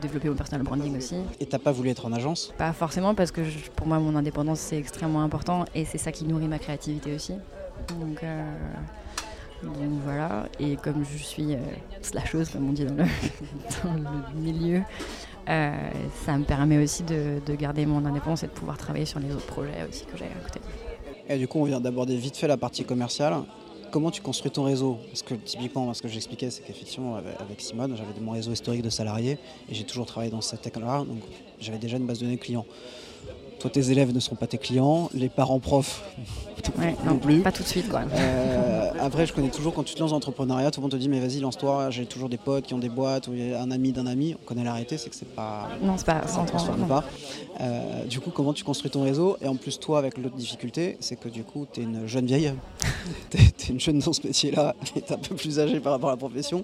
développer 0.01 0.27
mon 0.27 0.35
personal 0.35 0.63
branding 0.63 0.97
aussi. 0.97 1.15
Et 1.39 1.45
t'as 1.45 1.59
pas 1.59 1.71
voulu 1.71 1.89
être 1.89 2.05
en 2.05 2.11
agence? 2.11 2.53
Pas 2.57 2.73
forcément 2.73 3.15
parce 3.15 3.31
que 3.31 3.39
pour 3.73 3.87
moi 3.87 3.99
mon 3.99 4.17
indépendance 4.17 4.59
c'est 4.59 4.77
extrêmement 4.77 5.23
important 5.23 5.63
et 5.73 5.85
c'est 5.85 5.97
ça 5.97 6.11
qui 6.11 6.25
nourrit 6.25 6.49
ma 6.49 6.59
créativité 6.59 7.15
aussi. 7.15 7.35
Donc, 7.99 8.21
voilà, 10.03 10.47
et 10.59 10.75
comme 10.75 11.05
je 11.05 11.23
suis 11.23 11.55
chose 12.25 12.49
comme 12.49 12.67
on 12.67 12.73
dit 12.73 12.83
dans 12.83 12.95
le, 12.95 13.03
dans 13.83 13.93
le 13.93 14.41
milieu, 14.41 14.81
euh, 15.49 15.71
ça 16.25 16.37
me 16.37 16.43
permet 16.43 16.77
aussi 16.77 17.03
de, 17.03 17.39
garder 17.55 17.85
mon 17.85 18.05
indépendance 18.05 18.43
et 18.43 18.47
de 18.47 18.51
pouvoir 18.51 18.77
travailler 18.77 19.05
sur 19.05 19.19
les 19.19 19.33
autres 19.33 19.45
projets 19.45 19.85
aussi 19.89 20.05
que 20.05 20.17
j'ai 20.17 20.25
à 20.25 20.43
côté. 20.43 20.59
Et 21.29 21.37
du 21.37 21.47
coup, 21.47 21.59
on 21.59 21.65
vient 21.65 21.79
d'aborder 21.79 22.15
vite 22.15 22.37
fait 22.37 22.47
la 22.47 22.57
partie 22.57 22.83
commerciale. 22.83 23.33
Comment 23.91 24.09
tu 24.09 24.21
construis 24.21 24.51
ton 24.51 24.63
réseau? 24.63 24.97
Parce 25.09 25.21
que 25.21 25.35
typiquement, 25.35 25.93
ce 25.93 26.01
que 26.01 26.07
j'expliquais, 26.07 26.49
c'est 26.49 26.63
qu'effectivement, 26.63 27.15
avec 27.15 27.61
Simone, 27.61 27.95
j'avais 27.95 28.19
mon 28.19 28.31
réseau 28.31 28.51
historique 28.51 28.81
de 28.81 28.89
salariés 28.89 29.37
et 29.69 29.73
j'ai 29.75 29.83
toujours 29.83 30.05
travaillé 30.05 30.31
dans 30.31 30.41
cette 30.41 30.65
école-là, 30.65 30.99
donc 30.99 31.19
j'avais 31.59 31.77
déjà 31.77 31.97
une 31.97 32.07
base 32.07 32.19
de 32.19 32.25
données 32.25 32.37
clients. 32.37 32.65
Toi, 33.59 33.69
tes 33.69 33.91
élèves 33.91 34.11
ne 34.11 34.19
sont 34.19 34.35
pas 34.35 34.47
tes 34.47 34.57
clients, 34.57 35.09
les 35.13 35.29
parents 35.29 35.59
profs 35.59 36.03
non, 37.05 37.17
plus. 37.17 37.41
Pas 37.41 37.51
tout 37.51 37.63
de 37.63 37.67
suite, 37.67 37.87
quoi. 37.87 38.01
Euh, 38.13 38.72
après, 39.03 39.25
je 39.25 39.33
connais 39.33 39.49
toujours 39.49 39.73
quand 39.73 39.83
tu 39.83 39.95
te 39.95 39.99
lances 39.99 40.13
en 40.13 40.17
entrepreneuriat, 40.17 40.71
tout 40.71 40.79
le 40.79 40.83
monde 40.83 40.91
te 40.91 40.95
dit 40.95 41.09
mais 41.09 41.19
vas-y, 41.19 41.39
lance-toi. 41.39 41.89
J'ai 41.89 42.05
toujours 42.05 42.29
des 42.29 42.37
potes 42.37 42.65
qui 42.65 42.73
ont 42.73 42.79
des 42.79 42.89
boîtes 42.89 43.27
ou 43.27 43.33
un 43.33 43.69
ami 43.69 43.91
d'un 43.91 44.07
ami. 44.07 44.35
On 44.41 44.45
connaît 44.45 44.63
l'arrêté, 44.63 44.97
c'est 44.97 45.09
que 45.09 45.15
c'est 45.15 45.35
pas. 45.35 45.69
Non, 45.81 45.97
c'est 45.97 46.05
pas. 46.05 46.25
Ça 46.25 46.45
pas. 46.87 47.03
Euh, 47.59 48.05
du 48.05 48.21
coup, 48.21 48.31
comment 48.31 48.53
tu 48.53 48.63
construis 48.63 48.89
ton 48.89 49.03
réseau? 49.03 49.35
Et 49.41 49.47
en 49.47 49.55
plus, 49.55 49.77
toi, 49.77 49.99
avec 49.99 50.17
l'autre 50.17 50.35
difficulté, 50.35 50.95
c'est 51.01 51.17
que 51.17 51.27
du 51.27 51.43
coup, 51.43 51.67
tu 51.71 51.81
es 51.81 51.83
une 51.83 52.07
jeune 52.07 52.25
vieille. 52.25 52.53
tu 53.29 53.37
es, 53.37 53.69
une 53.69 53.79
jeune 53.79 53.99
dans 53.99 54.13
ce 54.13 54.25
métier-là 54.25 54.73
et 54.81 55.01
tu 55.01 55.11
es 55.11 55.13
un 55.13 55.17
peu 55.17 55.35
plus 55.35 55.59
âgé 55.59 55.81
par 55.81 55.91
rapport 55.91 56.09
à 56.09 56.13
la 56.13 56.17
profession. 56.17 56.63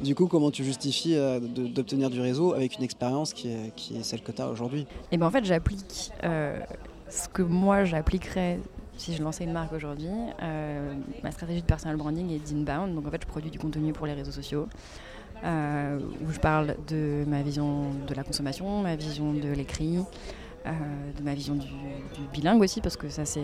Du 0.00 0.14
coup, 0.14 0.28
comment 0.28 0.52
tu 0.52 0.62
justifies 0.62 1.16
euh, 1.16 1.40
d'obtenir 1.40 2.08
du 2.08 2.20
réseau 2.20 2.54
avec 2.54 2.76
une 2.76 2.84
expérience 2.84 3.32
qui 3.32 3.48
est, 3.48 3.74
qui 3.74 3.96
est 3.96 4.04
celle 4.04 4.22
que 4.22 4.30
tu 4.30 4.40
as 4.40 4.48
aujourd'hui? 4.48 4.82
Et 4.82 4.86
eh 5.12 5.16
ben 5.16 5.26
en 5.26 5.30
fait, 5.30 5.44
j'applique 5.44 6.12
ce 6.22 7.28
que 7.28 7.42
moi 7.42 7.84
j'appliquerais 7.84 8.60
si 9.00 9.14
je 9.14 9.22
lançais 9.22 9.44
une 9.44 9.52
marque 9.52 9.72
aujourd'hui, 9.72 10.10
euh, 10.42 10.92
ma 11.22 11.30
stratégie 11.30 11.62
de 11.62 11.66
personal 11.66 11.96
branding 11.96 12.30
est 12.30 12.52
d'inbound. 12.52 12.94
Donc 12.94 13.06
en 13.06 13.10
fait, 13.10 13.22
je 13.22 13.26
produis 13.26 13.50
du 13.50 13.58
contenu 13.58 13.94
pour 13.94 14.06
les 14.06 14.12
réseaux 14.12 14.30
sociaux. 14.30 14.68
Euh, 15.42 15.98
où 16.20 16.30
je 16.30 16.38
parle 16.38 16.76
de 16.86 17.24
ma 17.26 17.40
vision 17.40 17.92
de 18.06 18.14
la 18.14 18.24
consommation, 18.24 18.82
ma 18.82 18.96
vision 18.96 19.32
de 19.32 19.48
l'écrit, 19.48 19.96
euh, 20.66 20.70
de 21.16 21.22
ma 21.22 21.32
vision 21.32 21.54
du, 21.54 21.66
bilingue 22.30 22.60
aussi, 22.60 22.82
parce 22.82 22.98
que 22.98 23.08
ça 23.08 23.24
c'est 23.24 23.40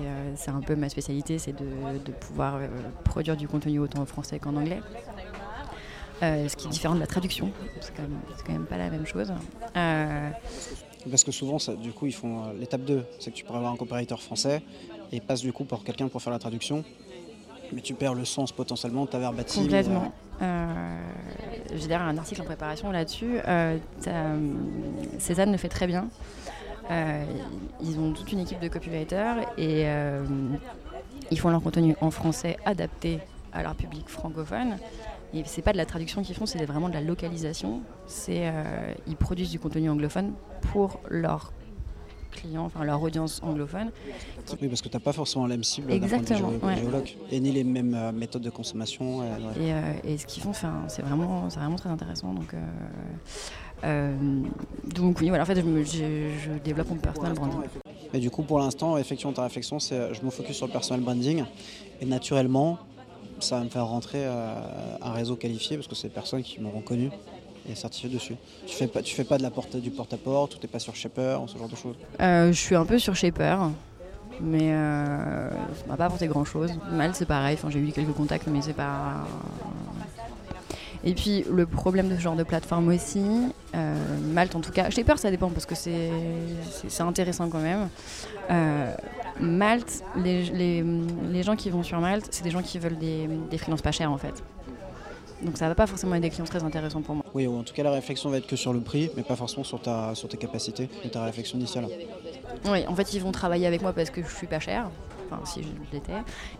un 0.48 0.60
peu 0.60 0.76
ma 0.76 0.90
spécialité, 0.90 1.38
c'est 1.38 1.54
de, 1.54 2.12
pouvoir 2.12 2.60
produire 3.04 3.34
du 3.34 3.48
contenu 3.48 3.78
autant 3.78 4.02
en 4.02 4.06
français 4.06 4.38
qu'en 4.38 4.56
anglais. 4.56 4.82
ce 6.20 6.54
qui 6.54 6.66
est 6.66 6.70
différent 6.70 6.96
de 6.96 7.00
la 7.00 7.06
traduction, 7.06 7.50
c'est 7.80 7.96
quand, 7.96 8.02
quand, 8.44 8.52
même 8.52 8.66
pas 8.66 8.76
la 8.76 8.90
même 8.90 9.06
chose. 9.06 9.32
Parce 9.72 11.24
que 11.24 11.32
souvent, 11.32 11.56
du 11.80 11.92
coup, 11.92 12.06
ils 12.06 12.14
font 12.14 12.52
l'étape 12.58 12.82
2, 12.82 13.04
c'est 13.20 13.30
que 13.30 13.36
tu 13.36 13.44
pourrais 13.44 13.58
avoir 13.58 13.72
un 13.72 13.76
comparateur 13.76 14.20
français 14.20 14.60
et 15.12 15.20
passe 15.20 15.40
du 15.40 15.52
coup 15.52 15.64
pour 15.64 15.84
quelqu'un 15.84 16.08
pour 16.08 16.22
faire 16.22 16.32
la 16.32 16.38
traduction. 16.38 16.84
Mais 17.72 17.80
tu 17.80 17.94
perds 17.94 18.14
le 18.14 18.24
sens 18.24 18.52
potentiellement 18.52 19.04
de 19.04 19.10
ta 19.10 19.18
verbatim. 19.18 19.62
Complètement. 19.62 20.12
Euh, 20.42 20.98
j'ai 21.74 21.88
d'ailleurs 21.88 22.02
un 22.02 22.18
article 22.18 22.42
en 22.42 22.44
préparation 22.44 22.90
là-dessus. 22.90 23.38
Euh, 23.46 23.78
Cézanne 25.18 25.52
le 25.52 25.58
fait 25.58 25.68
très 25.68 25.86
bien. 25.86 26.08
Euh, 26.90 27.24
ils 27.82 27.98
ont 27.98 28.12
toute 28.12 28.30
une 28.30 28.38
équipe 28.38 28.60
de 28.60 28.68
copywriters 28.68 29.40
et 29.58 29.84
euh, 29.86 30.24
ils 31.30 31.38
font 31.38 31.50
leur 31.50 31.60
contenu 31.60 31.96
en 32.00 32.12
français 32.12 32.56
adapté 32.64 33.18
à 33.52 33.62
leur 33.62 33.74
public 33.74 34.08
francophone. 34.08 34.76
Et 35.34 35.42
c'est 35.44 35.62
pas 35.62 35.72
de 35.72 35.76
la 35.76 35.86
traduction 35.86 36.22
qu'ils 36.22 36.36
font, 36.36 36.46
c'est 36.46 36.64
vraiment 36.64 36.88
de 36.88 36.94
la 36.94 37.00
localisation. 37.00 37.80
C'est 38.06 38.52
ils 39.08 39.16
produisent 39.16 39.50
du 39.50 39.58
contenu 39.58 39.90
anglophone 39.90 40.34
pour 40.72 41.00
leur 41.10 41.52
clients, 42.36 42.64
enfin 42.64 42.84
leur 42.84 43.02
audience 43.02 43.40
anglophone. 43.42 43.90
Oui, 44.60 44.68
parce 44.68 44.82
que 44.82 44.88
tu 44.88 44.96
n'as 44.96 45.00
pas 45.00 45.12
forcément 45.12 45.46
la 45.46 45.54
même 45.54 45.64
cible 45.64 45.92
Exactement, 45.92 46.52
et 47.30 47.40
ni 47.40 47.52
les 47.52 47.64
mêmes 47.64 47.94
euh, 47.94 48.12
méthodes 48.12 48.42
de 48.42 48.50
consommation. 48.50 49.22
Euh, 49.22 49.24
euh, 49.58 49.92
et, 50.04 50.18
ce 50.18 50.26
qu'ils 50.26 50.42
font, 50.42 50.52
c'est 50.88 51.02
vraiment, 51.02 51.48
vraiment 51.48 51.76
très 51.76 51.90
intéressant. 51.90 52.32
Donc, 52.32 52.54
donc 54.94 55.20
oui, 55.20 55.28
voilà, 55.28 55.42
en 55.42 55.46
fait, 55.46 55.56
je, 55.56 55.62
je, 55.64 56.58
développe 56.64 56.90
mon 56.90 56.96
personal 56.96 57.32
branding. 57.34 57.60
Et 58.14 58.18
du 58.18 58.30
coup, 58.30 58.42
pour 58.42 58.58
l'instant, 58.58 58.96
effectivement, 58.96 59.32
ta 59.32 59.42
réflexion, 59.42 59.78
c'est 59.78 60.14
je 60.14 60.22
me 60.22 60.30
focus 60.30 60.56
sur 60.56 60.66
le 60.66 60.72
personal 60.72 61.00
branding. 61.00 61.44
Et 62.00 62.06
naturellement, 62.06 62.78
ça 63.40 63.58
va 63.58 63.64
me 63.64 63.68
faire 63.68 63.86
rentrer 63.86 64.24
un 64.24 65.12
réseau 65.12 65.36
qualifié 65.36 65.76
parce 65.76 65.88
que 65.88 65.94
c'est 65.94 66.08
des 66.08 66.14
personnes 66.14 66.42
qui 66.42 66.60
m'auront 66.60 66.80
connu 66.80 67.10
et 67.70 67.74
certifié 67.74 68.08
dessus. 68.08 68.36
Tu 68.66 68.74
fais 68.74 68.86
pas, 68.86 69.02
tu 69.02 69.14
fais 69.14 69.24
pas 69.24 69.38
de 69.38 69.42
la 69.42 69.50
porte, 69.50 69.76
du 69.76 69.90
porte-à-porte 69.90 70.54
ou 70.54 70.58
t'es 70.58 70.68
pas 70.68 70.78
sur 70.78 70.94
Shaper 70.94 71.40
ce 71.46 71.58
genre 71.58 71.68
de 71.68 71.76
choses 71.76 71.96
Euh, 72.20 72.48
je 72.52 72.58
suis 72.58 72.74
un 72.74 72.84
peu 72.84 72.98
sur 72.98 73.14
Shaper, 73.14 73.70
mais 74.40 74.72
euh, 74.72 75.50
ça 75.50 75.86
m'a 75.88 75.96
pas 75.96 76.06
apporté 76.06 76.26
grand 76.26 76.44
chose. 76.44 76.70
Malte, 76.92 77.16
c'est 77.16 77.26
pareil, 77.26 77.58
j'ai 77.68 77.78
eu 77.78 77.92
quelques 77.92 78.12
contacts, 78.14 78.46
mais 78.46 78.62
c'est 78.62 78.72
pas. 78.72 79.26
Et 81.04 81.14
puis 81.14 81.44
le 81.48 81.66
problème 81.66 82.08
de 82.08 82.16
ce 82.16 82.20
genre 82.20 82.34
de 82.34 82.42
plateforme 82.42 82.88
aussi, 82.88 83.24
euh, 83.74 83.94
Malte 84.32 84.56
en 84.56 84.60
tout 84.60 84.72
cas, 84.72 84.90
Shaper 84.90 85.18
ça 85.18 85.30
dépend 85.30 85.50
parce 85.50 85.66
que 85.66 85.74
c'est 85.76 86.10
intéressant 87.00 87.48
quand 87.48 87.60
même. 87.60 87.88
Euh, 88.50 88.92
Malte, 89.38 90.02
les 90.16 91.42
gens 91.44 91.54
qui 91.54 91.70
vont 91.70 91.82
sur 91.82 92.00
Malte, 92.00 92.28
c'est 92.30 92.42
des 92.42 92.50
gens 92.50 92.62
qui 92.62 92.78
veulent 92.78 92.98
des, 92.98 93.28
des 93.50 93.58
freelances 93.58 93.82
pas 93.82 93.92
chers 93.92 94.10
en 94.10 94.18
fait. 94.18 94.42
Donc 95.42 95.58
ça 95.58 95.68
va 95.68 95.74
pas 95.74 95.86
forcément 95.86 96.14
être 96.14 96.22
des 96.22 96.30
clients 96.30 96.44
très 96.46 96.62
intéressants 96.64 97.02
pour 97.02 97.14
moi. 97.14 97.24
Oui, 97.34 97.46
ou 97.46 97.58
en 97.58 97.62
tout 97.62 97.74
cas 97.74 97.82
la 97.82 97.90
réflexion 97.90 98.30
va 98.30 98.38
être 98.38 98.46
que 98.46 98.56
sur 98.56 98.72
le 98.72 98.80
prix, 98.80 99.10
mais 99.16 99.22
pas 99.22 99.36
forcément 99.36 99.64
sur, 99.64 99.80
ta, 99.80 100.14
sur 100.14 100.28
tes 100.28 100.36
capacités 100.36 100.88
et 101.04 101.08
ta 101.08 101.24
réflexion 101.24 101.58
initiale. 101.58 101.88
Oui, 102.66 102.86
en 102.86 102.94
fait, 102.94 103.12
ils 103.14 103.20
vont 103.20 103.32
travailler 103.32 103.66
avec 103.66 103.82
moi 103.82 103.92
parce 103.92 104.10
que 104.10 104.22
je 104.22 104.34
suis 104.34 104.46
pas 104.46 104.60
chère. 104.60 104.88
Enfin, 105.30 105.44
si 105.44 105.62
je 105.62 105.68
l'étais. 105.92 106.12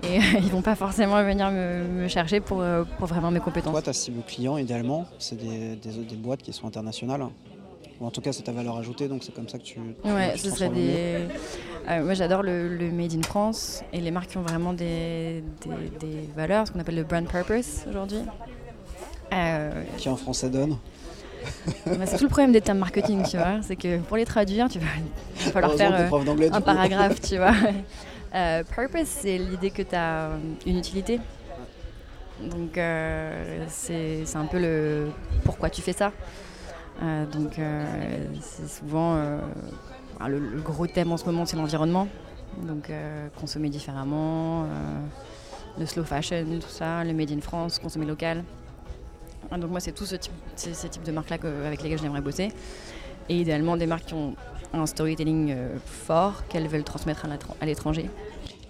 Et 0.03 0.19
ils 0.39 0.51
vont 0.51 0.61
pas 0.63 0.75
forcément 0.75 1.23
venir 1.25 1.51
me, 1.51 1.85
me 1.85 2.09
chercher 2.09 2.41
pour, 2.41 2.61
euh, 2.61 2.85
pour 2.99 3.07
vraiment 3.07 3.31
mes 3.31 3.41
compétences. 3.41 3.73
Toi, 3.73 3.81
ta 3.83 3.93
cible 3.93 4.23
client, 4.27 4.59
idéalement, 4.59 5.07
c'est 5.19 5.37
des, 5.37 5.77
des, 5.77 6.05
des 6.05 6.17
boîtes 6.17 6.43
qui 6.43 6.53
sont 6.53 6.67
internationales. 6.67 7.25
Ou 8.01 8.07
en 8.07 8.11
tout 8.11 8.21
cas, 8.21 8.33
c'est 8.33 8.43
ta 8.43 8.53
valeur 8.53 8.77
ajoutée, 8.77 9.09
donc 9.09 9.23
c'est 9.25 9.35
comme 9.35 9.49
ça 9.49 9.57
que 9.59 9.63
tu. 9.63 9.79
Ouais, 10.05 10.33
tu 10.35 10.41
ce 10.41 10.51
serait 10.51 10.69
des. 10.69 11.29
Euh, 11.89 12.05
moi, 12.05 12.13
j'adore 12.15 12.43
le, 12.43 12.69
le 12.77 12.91
Made 12.91 13.15
in 13.15 13.23
France 13.23 13.83
et 13.93 14.01
les 14.01 14.11
marques 14.11 14.31
qui 14.31 14.37
ont 14.37 14.43
vraiment 14.43 14.73
des, 14.75 15.43
des, 15.65 16.07
des 16.07 16.29
valeurs, 16.37 16.67
ce 16.67 16.73
qu'on 16.73 16.81
appelle 16.81 16.97
le 16.97 17.05
brand 17.05 17.27
purpose 17.27 17.85
aujourd'hui. 17.89 18.19
Euh, 19.37 19.83
Qui 19.99 20.09
en 20.09 20.17
français 20.17 20.49
donne. 20.49 20.77
bah, 21.87 22.07
c'est 22.07 22.17
tout 22.17 22.25
le 22.25 22.31
problème 22.31 22.53
des 22.53 22.61
termes 22.61 22.79
marketing, 22.79 23.23
tu 23.29 23.37
vois. 23.37 23.61
C'est 23.63 23.77
que 23.77 23.99
pour 23.99 24.17
les 24.17 24.25
traduire, 24.25 24.69
tu 24.69 24.79
vas, 24.79 24.87
il 25.39 25.45
va 25.47 25.51
falloir 25.53 25.75
faire 25.75 25.95
euh, 25.95 26.51
un 26.53 26.61
paragraphe, 26.61 27.21
tu 27.21 27.37
vois. 27.37 27.55
Euh, 28.35 28.63
purpose, 28.65 29.07
c'est 29.07 29.39
l'idée 29.39 29.71
que 29.71 29.81
tu 29.81 29.95
as 29.95 30.31
une 30.67 30.77
utilité. 30.77 31.21
Donc, 32.43 32.77
euh, 32.77 33.65
c'est 33.69 34.25
un 34.35 34.45
peu 34.45 34.59
le 34.59 35.07
pourquoi 35.43 35.71
tu 35.71 35.81
fais 35.81 35.95
ça. 35.95 36.13
Donc, 37.01 37.53
c'est 38.43 38.69
souvent. 38.69 39.17
le, 40.27 40.39
le 40.39 40.61
gros 40.61 40.87
thème 40.87 41.13
en 41.13 41.17
ce 41.17 41.25
moment, 41.25 41.47
c'est 41.47 41.57
l'environnement. 41.57 42.09
Donc, 42.67 42.91
consommer 43.41 43.71
différemment, 43.71 44.67
le 45.79 45.87
slow 45.87 46.05
fashion, 46.05 46.45
tout 46.61 46.69
ça, 46.69 47.05
le 47.05 47.15
made 47.15 47.31
in 47.31 47.41
France, 47.41 47.79
consommer 47.79 48.05
local. 48.05 48.45
Ah, 49.51 49.59
Donc, 49.59 49.71
moi, 49.71 49.81
c'est 49.81 49.93
tout 49.93 50.07
ce 50.07 50.17
type, 50.17 50.33
ces 50.57 50.89
types 50.89 51.03
de 51.05 51.13
marques-là 51.13 51.39
que- 51.39 51.65
avec 51.67 51.83
lesquelles 51.83 52.01
j'aimerais 52.01 52.21
bosser. 52.21 52.51
Et 53.29 53.37
idéalement, 53.41 53.77
des 53.77 53.87
marques 53.87 54.07
qui 54.07 54.15
ont 54.15 54.35
un 54.73 54.87
storytelling 54.87 55.51
euh, 55.53 55.77
fort 55.85 56.47
qu'elles 56.49 56.69
veulent 56.69 56.85
transmettre 56.85 57.27
à 57.61 57.67
l'étranger. 57.67 58.09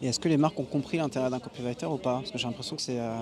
Et 0.02 0.08
est-ce 0.08 0.20
que 0.20 0.28
les 0.28 0.36
marques 0.36 0.58
ont 0.60 0.64
compris 0.64 0.98
l'intérêt 0.98 1.30
d'un 1.30 1.38
copywriter 1.40 1.86
ou 1.86 1.96
pas? 1.98 2.16
Parce 2.16 2.30
que 2.30 2.38
j'ai 2.38 2.46
l'impression 2.46 2.76
que 2.76 2.82
c'est, 2.82 2.98
euh, 3.00 3.16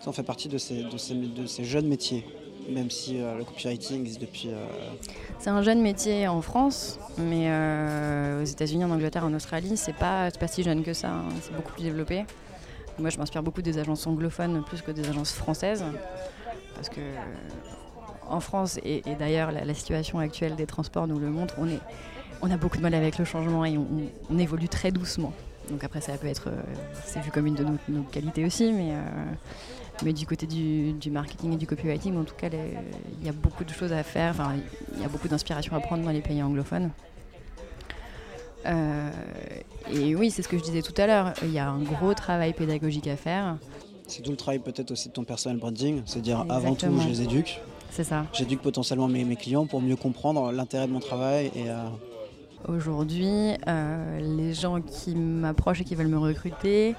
ça 0.00 0.10
en 0.10 0.12
fait 0.12 0.22
partie 0.24 0.48
de 0.48 0.58
ces, 0.58 0.82
de 0.84 0.96
ces, 0.98 1.14
de 1.14 1.46
ces 1.46 1.64
jeunes 1.64 1.86
métiers, 1.86 2.26
même 2.68 2.90
si 2.90 3.20
euh, 3.20 3.38
le 3.38 3.44
copywriting 3.44 4.00
existe 4.02 4.20
depuis. 4.20 4.50
C'est 5.38 5.50
un 5.50 5.62
jeune 5.62 5.80
métier 5.80 6.26
en 6.28 6.42
France, 6.42 6.98
mais 7.18 7.48
aux 8.40 8.44
États-Unis, 8.44 8.84
en 8.84 8.90
Angleterre, 8.90 9.24
en 9.24 9.32
Australie, 9.34 9.76
c'est 9.76 9.94
pas, 9.96 10.30
pas 10.32 10.48
si 10.48 10.62
jeune 10.62 10.82
que 10.82 10.92
ça. 10.92 11.08
hein. 11.10 11.24
C'est 11.40 11.54
beaucoup 11.54 11.72
plus 11.72 11.82
développé. 11.84 12.24
Moi, 12.98 13.10
je 13.10 13.18
m'inspire 13.18 13.42
beaucoup 13.42 13.62
des 13.62 13.78
agences 13.78 14.06
anglophones 14.06 14.62
plus 14.64 14.82
que 14.82 14.90
des 14.90 15.08
agences 15.08 15.32
françaises, 15.32 15.82
parce 16.74 16.88
que 16.88 17.00
en 18.28 18.40
France 18.40 18.78
et, 18.84 19.02
d'ailleurs 19.18 19.52
la, 19.52 19.74
situation 19.74 20.18
actuelle 20.18 20.56
des 20.56 20.66
transports 20.66 21.06
nous 21.06 21.18
le 21.18 21.30
montre, 21.30 21.54
on 22.42 22.50
a 22.50 22.56
beaucoup 22.56 22.76
de 22.76 22.82
mal 22.82 22.94
avec 22.94 23.18
le 23.18 23.24
changement 23.24 23.64
et 23.64 23.78
on, 23.78 24.38
évolue 24.38 24.68
très 24.68 24.90
doucement. 24.90 25.32
Donc 25.70 25.84
après, 25.84 26.00
ça 26.00 26.18
peut 26.18 26.26
être, 26.26 26.48
euh, 26.48 26.60
c'est 27.04 27.20
vu 27.20 27.30
comme 27.30 27.46
une 27.46 27.54
de 27.54 27.64
nos, 27.88 28.02
qualités 28.02 28.44
aussi, 28.44 28.72
mais, 28.72 28.90
euh, 28.92 30.12
du 30.12 30.26
côté 30.26 30.46
du, 30.46 31.10
marketing 31.10 31.52
et 31.52 31.56
du 31.56 31.68
copywriting, 31.68 32.18
en 32.18 32.24
tout 32.24 32.34
cas, 32.34 32.48
il 32.50 33.24
y 33.24 33.28
a 33.28 33.32
beaucoup 33.32 33.62
de 33.62 33.70
choses 33.70 33.92
à 33.92 34.02
faire. 34.02 34.34
Il 34.96 35.00
y 35.00 35.04
a 35.04 35.08
beaucoup 35.08 35.28
d'inspiration 35.28 35.76
à 35.76 35.80
prendre 35.80 36.02
dans 36.02 36.10
les 36.10 36.20
pays 36.20 36.42
anglophones. 36.42 36.90
Euh, 38.66 39.10
et 39.90 40.14
oui, 40.14 40.30
c'est 40.30 40.42
ce 40.42 40.48
que 40.48 40.58
je 40.58 40.62
disais 40.62 40.82
tout 40.82 40.94
à 40.96 41.06
l'heure. 41.06 41.32
Il 41.42 41.52
y 41.52 41.58
a 41.58 41.68
un 41.68 41.80
gros 41.80 42.14
travail 42.14 42.52
pédagogique 42.52 43.06
à 43.06 43.16
faire. 43.16 43.56
C'est 44.06 44.22
tout 44.22 44.30
le 44.30 44.36
travail 44.36 44.58
peut-être 44.58 44.90
aussi 44.90 45.08
de 45.08 45.12
ton 45.14 45.24
personal 45.24 45.56
branding, 45.58 46.02
c'est 46.06 46.20
dire 46.20 46.44
avant 46.48 46.74
tout 46.74 46.86
je 47.02 47.08
les 47.08 47.22
éduque, 47.22 47.60
C'est 47.90 48.04
ça. 48.04 48.26
j'éduque 48.32 48.60
potentiellement 48.60 49.08
mes, 49.08 49.24
mes 49.24 49.36
clients 49.36 49.66
pour 49.66 49.80
mieux 49.80 49.96
comprendre 49.96 50.52
l'intérêt 50.52 50.86
de 50.86 50.92
mon 50.92 51.00
travail 51.00 51.50
et 51.54 51.70
euh, 51.70 51.76
Aujourd'hui, 52.68 53.54
euh, 53.66 54.20
les 54.38 54.54
gens 54.54 54.80
qui 54.80 55.16
m'approchent 55.16 55.80
et 55.80 55.84
qui 55.84 55.96
veulent 55.96 56.06
me 56.06 56.18
recruter, 56.18 56.94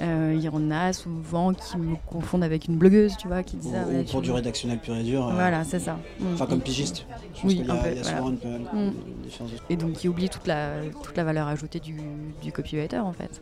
euh, 0.00 0.32
il 0.36 0.42
y 0.42 0.48
en 0.50 0.70
a 0.70 0.92
souvent 0.92 1.54
qui 1.54 1.78
me 1.78 1.96
confondent 2.06 2.44
avec 2.44 2.66
une 2.68 2.76
blogueuse, 2.76 3.16
tu 3.16 3.26
vois, 3.26 3.42
qui 3.42 3.56
disent 3.56 3.72
ou, 3.72 3.76
ah, 3.76 4.00
ou 4.00 4.04
pour 4.04 4.20
du 4.20 4.30
rédactionnel 4.30 4.78
pur 4.78 4.94
et 4.94 5.02
dur. 5.02 5.26
euh, 5.28 5.32
Voilà, 5.32 5.64
c'est 5.64 5.78
ça. 5.78 5.98
Mm. 6.20 6.34
Enfin 6.34 6.44
comme 6.46 6.58
Et- 6.58 6.62
pigiste. 6.62 7.06
Je 7.34 7.40
pense 7.40 7.50
Oui, 7.50 7.56
qu'il 7.56 7.66
y 7.66 7.70
a, 7.70 7.72
un 7.72 7.76
peu, 7.78 7.88
il 7.90 7.96
y 7.96 7.98
a 8.00 8.02
voilà. 8.02 8.18
souvent 8.18 8.30
une, 8.30 8.38
une- 8.44 8.62
Mm. 8.64 8.92
une 9.16 9.22
différence. 9.24 9.50
Et 9.70 9.76
donc 9.76 9.92
qui 9.94 10.08
oublie 10.08 10.28
toute 10.28 10.46
la, 10.46 10.72
toute 11.02 11.16
la 11.16 11.24
valeur 11.24 11.46
ajoutée 11.46 11.80
du, 11.80 11.96
du 12.42 12.52
copywriter 12.52 12.98
en 12.98 13.12
fait, 13.14 13.40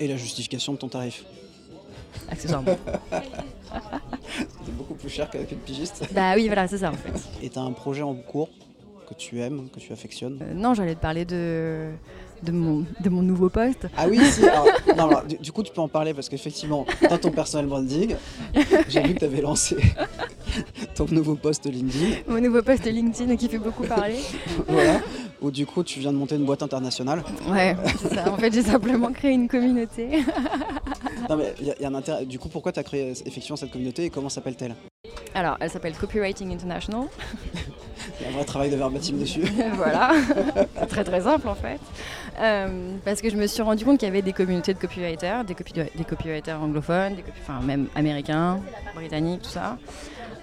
Et 0.00 0.08
la 0.08 0.16
justification 0.16 0.72
de 0.72 0.78
ton 0.78 0.88
tarif. 0.88 1.26
Accessoirement. 2.30 2.76
C'est 4.64 4.76
beaucoup 4.76 4.94
plus 4.94 5.08
cher 5.08 5.28
qu'avec 5.30 5.50
une 5.52 5.58
pigiste. 5.58 6.04
bah 6.12 6.32
oui, 6.36 6.46
voilà, 6.46 6.66
c'est 6.68 6.78
ça 6.78 6.90
en 6.90 6.94
fait. 6.94 7.12
Et 7.44 7.50
tu 7.50 7.58
as 7.58 7.62
un 7.62 7.72
projet 7.72 8.02
en 8.02 8.14
cours 8.14 8.48
que 9.08 9.14
tu 9.14 9.40
aimes, 9.40 9.68
que 9.72 9.78
tu 9.80 9.92
affectionnes 9.92 10.38
Euh, 10.42 10.54
non, 10.54 10.74
j'allais 10.74 10.94
te 10.94 11.00
parler 11.00 11.24
de, 11.24 11.90
de, 12.42 12.52
mon, 12.52 12.84
de 13.00 13.08
mon 13.08 13.22
nouveau 13.22 13.48
poste. 13.48 13.86
Ah 13.96 14.06
oui, 14.08 14.18
si. 14.24 14.44
alors, 14.48 14.66
non, 14.96 15.08
alors, 15.08 15.24
du, 15.24 15.36
du 15.36 15.52
coup, 15.52 15.62
tu 15.62 15.72
peux 15.72 15.80
en 15.80 15.88
parler 15.88 16.12
parce 16.12 16.28
qu'effectivement, 16.28 16.84
dans 17.08 17.18
ton 17.18 17.30
personal 17.30 17.66
branding, 17.66 18.16
j'ai 18.88 19.02
vu 19.02 19.14
que 19.14 19.20
tu 19.20 19.24
avais 19.24 19.40
lancé 19.42 19.76
ton 20.94 21.06
nouveau 21.10 21.36
post 21.36 21.66
LinkedIn. 21.66 22.16
Mon 22.28 22.40
nouveau 22.40 22.62
poste 22.62 22.84
LinkedIn 22.84 23.36
qui 23.36 23.48
fait 23.48 23.58
beaucoup 23.58 23.84
parler. 23.84 24.18
Voilà. 24.68 25.00
Où 25.42 25.50
du 25.50 25.66
coup, 25.66 25.84
tu 25.84 26.00
viens 26.00 26.12
de 26.12 26.16
monter 26.16 26.34
une 26.34 26.46
boîte 26.46 26.62
internationale. 26.62 27.22
Ouais, 27.48 27.76
c'est 28.00 28.14
ça. 28.14 28.32
En 28.32 28.38
fait, 28.38 28.52
j'ai 28.52 28.62
simplement 28.62 29.12
créé 29.12 29.32
une 29.32 29.48
communauté. 29.48 30.24
Non, 31.28 31.36
mais 31.36 31.54
il 31.60 31.66
y, 31.66 31.70
a- 31.70 31.74
il 31.78 31.82
y 31.82 31.84
a 31.84 31.88
un 31.88 31.94
intérêt. 31.94 32.24
Du 32.24 32.38
coup, 32.38 32.48
pourquoi 32.48 32.72
tu 32.72 32.80
as 32.80 32.84
créé 32.84 33.10
effectivement 33.24 33.56
cette 33.56 33.70
communauté 33.70 34.04
et 34.04 34.10
comment 34.10 34.28
s'appelle-t-elle? 34.28 34.74
Alors, 35.34 35.56
elle 35.60 35.70
s'appelle 35.70 35.94
Copywriting 35.94 36.52
International. 36.52 37.02
Il 37.54 38.22
y 38.22 38.26
a 38.26 38.28
un 38.28 38.32
vrai 38.32 38.44
travail 38.44 38.70
de 38.70 38.76
verbatim 38.76 39.16
dessus. 39.18 39.42
voilà, 39.74 40.12
c'est 40.78 40.86
très 40.86 41.04
très 41.04 41.20
simple 41.22 41.48
en 41.48 41.54
fait. 41.54 41.78
Euh, 42.40 42.92
parce 43.04 43.20
que 43.20 43.28
je 43.30 43.36
me 43.36 43.46
suis 43.46 43.62
rendu 43.62 43.84
compte 43.84 43.98
qu'il 43.98 44.06
y 44.08 44.10
avait 44.10 44.22
des 44.22 44.32
communautés 44.32 44.72
de 44.74 44.78
copywriters, 44.78 45.44
des, 45.44 45.54
copy- 45.54 45.72
des 45.74 46.04
copywriters 46.04 46.60
anglophones, 46.60 47.16
des 47.16 47.22
copy- 47.22 47.38
enfin 47.42 47.60
même 47.60 47.88
américains, 47.94 48.60
britanniques, 48.94 49.42
tout 49.42 49.50
ça, 49.50 49.76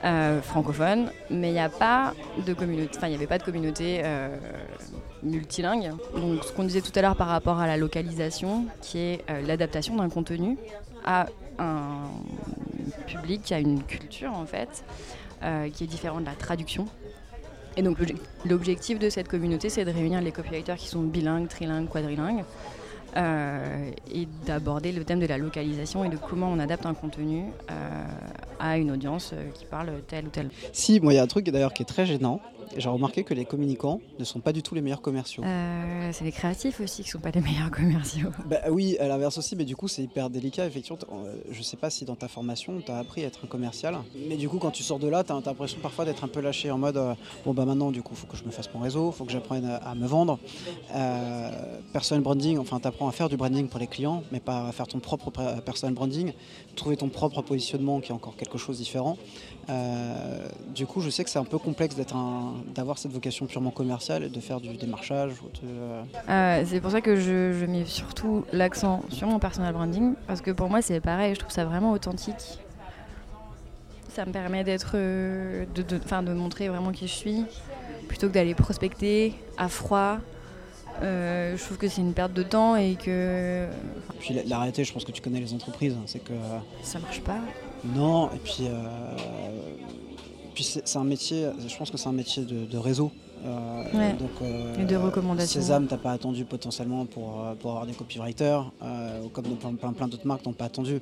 euh, 0.04 0.42
francophones, 0.42 1.12
mais 1.30 1.50
il 1.50 1.54
n'y 1.54 1.60
a 1.60 1.70
pas 1.70 2.14
de 2.46 2.54
communauté, 2.54 2.98
enfin 2.98 3.08
il 3.08 3.12
n'y 3.12 3.16
avait 3.16 3.28
pas 3.28 3.38
de 3.38 3.44
communauté 3.44 4.02
euh, 4.04 4.36
multilingue. 5.24 5.92
Donc 6.16 6.44
ce 6.44 6.52
qu'on 6.52 6.64
disait 6.64 6.82
tout 6.82 6.92
à 6.96 7.02
l'heure 7.02 7.16
par 7.16 7.28
rapport 7.28 7.60
à 7.60 7.68
la 7.68 7.78
localisation, 7.78 8.66
qui 8.82 8.98
est 9.00 9.24
euh, 9.30 9.42
l'adaptation 9.46 9.96
d'un 9.96 10.10
contenu 10.10 10.58
à 11.06 11.28
un 11.60 12.04
public 13.08 13.44
qui 13.44 13.54
a 13.54 13.60
une 13.60 13.84
culture 13.84 14.34
en 14.34 14.46
fait, 14.46 14.84
qui 15.74 15.84
est 15.84 15.88
différente 15.88 16.22
de 16.22 16.26
la 16.26 16.36
traduction. 16.36 16.88
Et 17.76 17.82
donc 17.82 18.00
l'obje- 18.00 18.16
l'objectif 18.46 19.00
de 19.00 19.10
cette 19.10 19.28
communauté, 19.28 19.70
c'est 19.70 19.86
de 19.86 19.92
réunir 19.92 20.22
les 20.22 20.32
copywriters 20.32 20.78
qui 20.78 20.88
sont 20.88 21.02
bilingues, 21.02 21.48
trilingues, 21.48 21.90
quadrilingues, 21.90 22.44
et 23.16 24.28
d'aborder 24.46 24.92
le 24.92 25.04
thème 25.04 25.20
de 25.20 25.28
la 25.28 25.38
localisation 25.38 26.04
et 26.04 26.10
de 26.10 26.18
comment 26.18 26.48
on 26.48 26.60
adapte 26.60 26.86
un 26.86 26.94
contenu 26.94 27.46
à 28.64 28.78
une 28.78 28.92
audience 28.92 29.32
euh, 29.34 29.50
qui 29.54 29.66
parle 29.66 29.92
tel 30.08 30.26
ou 30.26 30.30
tel. 30.30 30.50
Si, 30.72 31.00
moi, 31.02 31.14
il 31.14 31.18
y 31.18 31.20
a 31.20 31.24
un 31.24 31.28
truc 31.28 31.50
d'ailleurs 31.50 31.74
qui 31.74 31.84
est 31.84 31.86
très 31.86 32.06
gênant. 32.06 32.40
J'ai 32.76 32.90
remarqué 32.90 33.24
que 33.24 33.36
les 33.36 33.46
communicants 33.46 34.00
ne 34.18 34.24
sont 34.24 34.40
pas 34.40 34.52
du 34.52 34.64
tout 34.64 34.74
les 34.74 34.82
meilleurs 34.82 35.02
commerciaux. 35.02 35.44
Euh, 35.44 36.10
c'est 36.12 36.24
les 36.24 36.32
créatifs 36.32 36.80
aussi 36.80 37.04
qui 37.04 37.10
sont 37.10 37.20
pas 37.20 37.30
les 37.30 37.42
meilleurs 37.42 37.70
commerciaux. 37.80 38.30
Bah 38.50 38.62
oui, 38.72 38.98
à 39.00 39.08
l'inverse 39.08 39.38
aussi, 39.38 39.56
mais 39.56 39.66
du 39.66 39.76
coup 39.76 39.88
c'est 39.88 40.02
hyper 40.02 40.32
délicat. 40.32 40.66
Effectivement, 40.66 40.98
euh, 41.12 41.36
je 41.52 41.62
sais 41.62 41.78
pas 41.78 41.92
si 41.92 42.04
dans 42.04 42.16
ta 42.16 42.28
formation 42.28 42.82
tu 42.84 42.92
as 42.92 42.98
appris 42.98 43.24
à 43.24 43.28
être 43.28 43.42
un 43.44 43.48
commercial, 43.48 43.98
mais 44.28 44.38
du 44.38 44.50
coup 44.50 44.58
quand 44.58 44.72
tu 44.72 44.82
sors 44.82 44.98
de 44.98 45.08
là, 45.08 45.24
tu 45.24 45.32
as, 45.32 45.36
l'impression 45.46 45.78
parfois 45.84 46.06
d'être 46.06 46.24
un 46.24 46.28
peu 46.28 46.40
lâché 46.40 46.72
en 46.72 46.80
mode 46.80 46.98
euh, 46.98 47.14
bon 47.46 47.54
bah 47.54 47.66
maintenant 47.66 47.92
du 47.92 48.02
coup 48.02 48.16
faut 48.16 48.26
que 48.26 48.38
je 48.38 48.44
me 48.44 48.50
fasse 48.50 48.74
mon 48.74 48.80
réseau, 48.80 49.12
faut 49.12 49.26
que 49.26 49.32
j'apprenne 49.32 49.66
à, 49.66 49.76
à 49.76 49.94
me 49.94 50.08
vendre. 50.08 50.40
Euh, 50.96 51.50
personal 51.92 52.24
branding, 52.24 52.58
enfin 52.58 52.80
tu 52.80 52.88
apprends 52.88 53.08
à 53.08 53.12
faire 53.12 53.30
du 53.30 53.38
branding 53.38 53.68
pour 53.68 53.80
les 53.80 53.88
clients, 53.88 54.24
mais 54.32 54.40
pas 54.40 54.68
à 54.68 54.72
faire 54.72 54.88
ton 54.88 55.00
propre 55.00 55.30
pr- 55.30 55.62
personal 55.62 55.94
branding, 55.94 56.34
trouver 56.76 56.98
ton 56.98 57.10
propre 57.10 57.44
positionnement 57.44 58.00
qui 58.00 58.12
est 58.12 58.16
encore 58.16 58.36
quelque 58.36 58.53
quelque 58.54 58.66
chose 58.66 58.78
de 58.78 58.84
différent. 58.84 59.18
du 60.76 60.86
coup, 60.86 61.02
je 61.02 61.10
sais 61.10 61.24
que 61.24 61.30
c'est 61.30 61.40
un 61.40 61.46
peu 61.46 61.58
complexe 61.58 61.96
d'avoir 62.76 62.98
cette 62.98 63.12
vocation 63.12 63.46
purement 63.46 63.72
commerciale 63.72 64.24
et 64.24 64.30
de 64.30 64.40
faire 64.40 64.60
du 64.60 64.76
démarchage. 64.78 65.32
c'est 66.66 66.80
pour 66.82 66.92
ça 66.92 67.02
que 67.02 67.16
je, 67.16 67.54
je 67.54 67.66
mets 67.66 67.86
surtout 67.86 68.46
l'accent 68.52 69.04
sur 69.10 69.28
mon 69.28 69.40
personal 69.40 69.74
branding, 69.74 70.14
parce 70.28 70.42
que 70.42 70.52
pour 70.52 70.70
moi 70.70 70.82
c'est 70.82 71.00
pareil, 71.00 71.34
je 71.34 71.40
trouve 71.40 71.52
ça 71.52 71.66
vraiment 71.66 71.92
authentique. 71.92 72.60
Ça 74.10 74.26
me 74.26 74.32
permet 74.32 74.64
d'être, 74.64 74.96
de, 74.96 75.66
de, 75.82 75.82
de 75.98 76.34
montrer 76.34 76.70
vraiment 76.70 76.92
qui 76.92 77.08
je 77.08 77.14
suis, 77.14 77.46
plutôt 78.08 78.28
que 78.28 78.34
d'aller 78.34 78.54
prospecter 78.54 79.34
à 79.58 79.70
froid 79.70 80.20
euh, 81.02 81.58
je 81.58 81.64
trouve 81.64 81.78
que 81.78 81.88
c'est 81.88 82.02
une 82.02 82.14
perte 82.14 82.34
de 82.34 82.44
temps 82.44 82.76
et 82.76 82.96
que. 82.96 83.68
Puis 84.20 84.36
la, 84.46 84.58
réalité, 84.60 84.84
je 84.84 84.94
pense 84.94 85.04
que 85.04 85.12
tu 85.12 85.22
connais 85.22 85.40
les 85.40 85.54
entreprises, 85.54 85.94
hein, 85.94 86.04
c'est 86.06 86.24
que. 86.24 86.34
Ça 86.84 87.00
marche 87.00 87.22
pas. 87.22 87.40
Non, 87.86 88.30
et 88.32 88.40
puis. 88.40 88.62
Euh, 88.62 88.72
puis 90.54 90.64
c'est 90.64 90.98
un 90.98 91.04
métier, 91.04 91.48
je 91.68 91.76
pense 91.76 91.90
que 91.90 91.98
c'est 91.98 92.10
un 92.10 92.14
métier 92.14 92.44
de, 92.46 92.78
réseau. 92.78 93.12
Euh, 93.44 94.14
donc, 94.14 94.30
et 94.80 94.86
de 94.86 94.96
recommandation. 94.96 95.60
Sésame, 95.60 95.88
t'as 95.88 95.98
pas 95.98 96.12
attendu 96.12 96.46
potentiellement 96.46 97.08
pour, 97.08 97.44
pour 97.60 97.72
avoir 97.72 97.88
des 97.88 97.94
copywriters, 97.94 98.72
comme 99.34 99.78
plein, 99.80 99.94
plein, 99.94 100.08
d'autres 100.08 100.28
marques 100.28 100.46
n'ont 100.46 100.54
pas 100.54 100.66
attendu. 100.66 101.02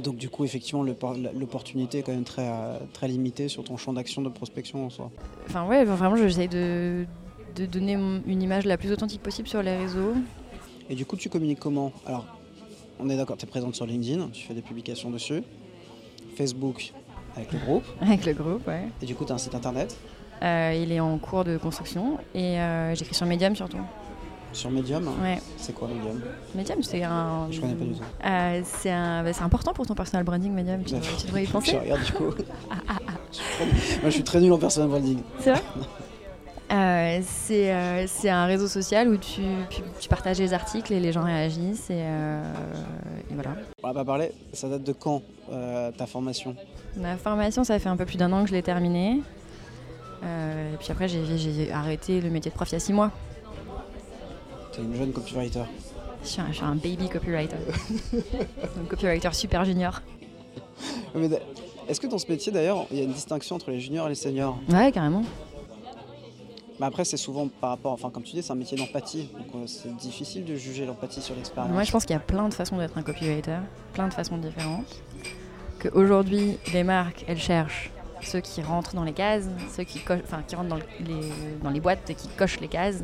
Donc 0.00 0.16
du 0.16 0.28
coup, 0.28 0.44
effectivement, 0.44 0.82
l'opportunité 0.82 1.98
est 1.98 2.02
quand 2.02 2.12
même 2.12 2.24
très, 2.24 2.50
très 2.92 3.06
limitée 3.06 3.48
sur 3.48 3.62
ton 3.62 3.76
champ 3.76 3.92
d'action 3.92 4.22
de 4.22 4.28
prospection 4.28 4.86
en 4.86 4.90
soi. 4.90 5.12
Enfin 5.46 5.64
ouais, 5.66 5.84
vraiment, 5.84 6.16
j'essaye 6.16 6.48
de, 6.48 7.06
de 7.54 7.66
donner 7.66 7.92
une 7.92 8.42
image 8.42 8.64
la 8.64 8.76
plus 8.76 8.90
authentique 8.90 9.22
possible 9.22 9.46
sur 9.46 9.62
les 9.62 9.76
réseaux. 9.76 10.14
Et 10.90 10.94
du 10.94 11.06
coup, 11.06 11.16
tu 11.16 11.28
communiques 11.28 11.60
comment? 11.60 11.92
Alors, 12.04 12.26
on 12.98 13.08
est 13.10 13.16
d'accord, 13.16 13.36
tu 13.36 13.44
es 13.44 13.48
présente 13.48 13.74
sur 13.74 13.86
LinkedIn, 13.86 14.28
tu 14.32 14.46
fais 14.46 14.54
des 14.54 14.62
publications 14.62 15.10
dessus. 15.10 15.42
Facebook 16.36 16.92
avec 17.36 17.52
le 17.52 17.58
groupe. 17.58 17.84
Avec 18.00 18.24
le 18.24 18.32
groupe, 18.32 18.66
ouais. 18.66 18.88
Et 19.02 19.06
du 19.06 19.14
coup, 19.14 19.24
tu 19.24 19.32
as 19.32 19.34
un 19.34 19.38
site 19.38 19.54
internet 19.54 19.96
euh, 20.42 20.80
Il 20.82 20.90
est 20.90 21.00
en 21.00 21.18
cours 21.18 21.44
de 21.44 21.58
construction 21.58 22.18
et 22.34 22.58
euh, 22.58 22.94
j'écris 22.94 23.14
sur 23.14 23.26
Medium 23.26 23.54
surtout. 23.54 23.78
Sur 24.52 24.70
Medium 24.70 25.06
Ouais. 25.22 25.38
C'est 25.58 25.74
quoi 25.74 25.88
Medium 25.88 26.20
Medium, 26.54 26.82
c'est 26.82 27.02
un. 27.02 27.48
Je 27.50 27.60
connais 27.60 27.74
pas 27.74 27.84
du 27.84 27.92
tout. 27.92 28.02
Euh, 28.24 28.60
c'est 28.64 28.90
un... 28.90 29.22
bah, 29.22 29.30
important 29.40 29.74
pour 29.74 29.86
ton 29.86 29.94
personal 29.94 30.24
branding, 30.24 30.52
Medium. 30.52 30.82
Tu, 30.82 30.94
tu 30.94 31.26
devrais 31.26 31.44
y 31.44 31.46
penser. 31.52 31.72
je 31.72 31.76
regarde 31.76 32.04
du 32.04 32.12
coup. 32.12 32.24
Moi, 32.30 34.04
je 34.04 34.10
suis 34.10 34.24
très 34.24 34.40
nul 34.40 34.52
en 34.52 34.58
personal 34.58 34.88
branding. 34.88 35.18
C'est 35.40 35.50
vrai 35.50 35.62
Euh, 36.70 37.20
euh, 37.50 38.04
c'est 38.08 38.28
un 38.28 38.46
réseau 38.46 38.66
social 38.66 39.08
où 39.08 39.16
tu, 39.16 39.42
tu, 40.00 40.08
partages 40.08 40.38
les 40.38 40.52
articles 40.52 40.92
et 40.92 40.98
les 40.98 41.12
gens 41.12 41.22
réagissent. 41.22 41.90
Et, 41.90 42.00
euh, 42.00 42.42
voilà. 43.30 43.50
On 43.82 43.88
va 43.88 43.94
pas 43.94 44.04
parler, 44.04 44.32
ça 44.52 44.68
date 44.68 44.82
de 44.82 44.92
quand 44.92 45.22
ta 45.96 46.06
formation? 46.06 46.56
Ma 46.96 47.16
formation, 47.16 47.62
ça 47.62 47.78
fait 47.78 47.88
un 47.88 47.96
peu 47.96 48.04
plus 48.04 48.16
d'un 48.16 48.32
an 48.32 48.42
que 48.42 48.48
je 48.48 48.54
l'ai 48.54 48.62
terminée. 48.62 49.20
et 50.22 50.76
puis 50.78 50.90
après, 50.90 51.08
j'ai 51.08 51.70
arrêté 51.72 52.20
le 52.20 52.30
métier 52.30 52.50
de 52.50 52.56
prof 52.56 52.68
il 52.70 52.72
y 52.72 52.76
a 52.76 52.80
six 52.80 52.92
mois. 52.92 53.12
Tu 54.72 54.80
es 54.80 54.84
une 54.84 54.96
jeune 54.96 55.12
copywriter 55.12 55.62
je 56.22 56.32
suis, 56.32 56.40
un, 56.40 56.48
je 56.48 56.54
suis 56.54 56.64
un 56.64 56.74
baby 56.74 57.08
copywriter. 57.08 57.54
un 58.80 58.84
copywriter 58.88 59.32
super 59.32 59.64
junior. 59.64 60.02
Est-ce 61.88 62.00
que 62.00 62.08
dans 62.08 62.18
ce 62.18 62.28
métier 62.28 62.50
d'ailleurs, 62.50 62.86
il 62.90 62.96
y 62.96 63.00
a 63.00 63.04
une 63.04 63.12
distinction 63.12 63.54
entre 63.54 63.70
les 63.70 63.78
juniors 63.78 64.06
et 64.06 64.08
les 64.08 64.16
seniors? 64.16 64.58
Ouais, 64.68 64.90
carrément. 64.90 65.22
Mais 66.78 66.86
après, 66.86 67.04
c'est 67.04 67.16
souvent 67.16 67.48
par 67.48 67.70
rapport, 67.70 67.92
enfin, 67.92 68.10
comme 68.10 68.22
tu 68.22 68.32
dis, 68.32 68.42
c'est 68.42 68.52
un 68.52 68.56
métier 68.56 68.76
d'empathie. 68.76 69.28
Donc, 69.32 69.46
euh, 69.54 69.66
c'est 69.66 69.94
difficile 69.96 70.44
de 70.44 70.56
juger 70.56 70.84
l'empathie 70.84 71.22
sur 71.22 71.34
l'expérience. 71.34 71.72
Moi, 71.72 71.84
je 71.84 71.92
pense 71.92 72.04
qu'il 72.04 72.14
y 72.14 72.18
a 72.18 72.20
plein 72.22 72.48
de 72.48 72.54
façons 72.54 72.76
d'être 72.76 72.98
un 72.98 73.02
copywriter, 73.02 73.58
plein 73.94 74.08
de 74.08 74.14
façons 74.14 74.36
différentes. 74.36 75.02
Qu'aujourd'hui, 75.80 76.58
les 76.72 76.84
marques, 76.84 77.24
elles 77.28 77.38
cherchent 77.38 77.90
ceux 78.22 78.40
qui 78.40 78.62
rentrent 78.62 78.94
dans 78.94 79.04
les 79.04 79.12
cases, 79.12 79.48
ceux 79.74 79.84
qui, 79.84 80.00
enfin, 80.10 80.42
qui 80.46 80.56
rentrent 80.56 80.68
dans 80.68 80.76
les, 80.76 81.32
dans 81.62 81.70
les 81.70 81.80
boîtes 81.80 82.10
et 82.10 82.14
qui 82.14 82.28
cochent 82.28 82.60
les 82.60 82.68
cases. 82.68 83.02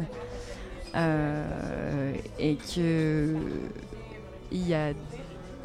Euh, 0.95 2.13
et 2.39 2.57
qu'il 2.57 3.39
y 4.53 4.75
a 4.75 4.91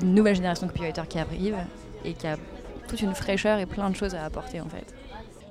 une 0.01 0.13
nouvelle 0.13 0.35
génération 0.35 0.67
de 0.67 0.71
copywriters 0.71 1.07
qui 1.07 1.19
arrive 1.19 1.57
et 2.05 2.13
qui 2.13 2.27
a 2.27 2.37
toute 2.87 3.01
une 3.01 3.13
fraîcheur 3.13 3.59
et 3.59 3.65
plein 3.65 3.89
de 3.89 3.95
choses 3.95 4.15
à 4.15 4.23
apporter 4.23 4.61
en 4.61 4.69
fait 4.69 4.85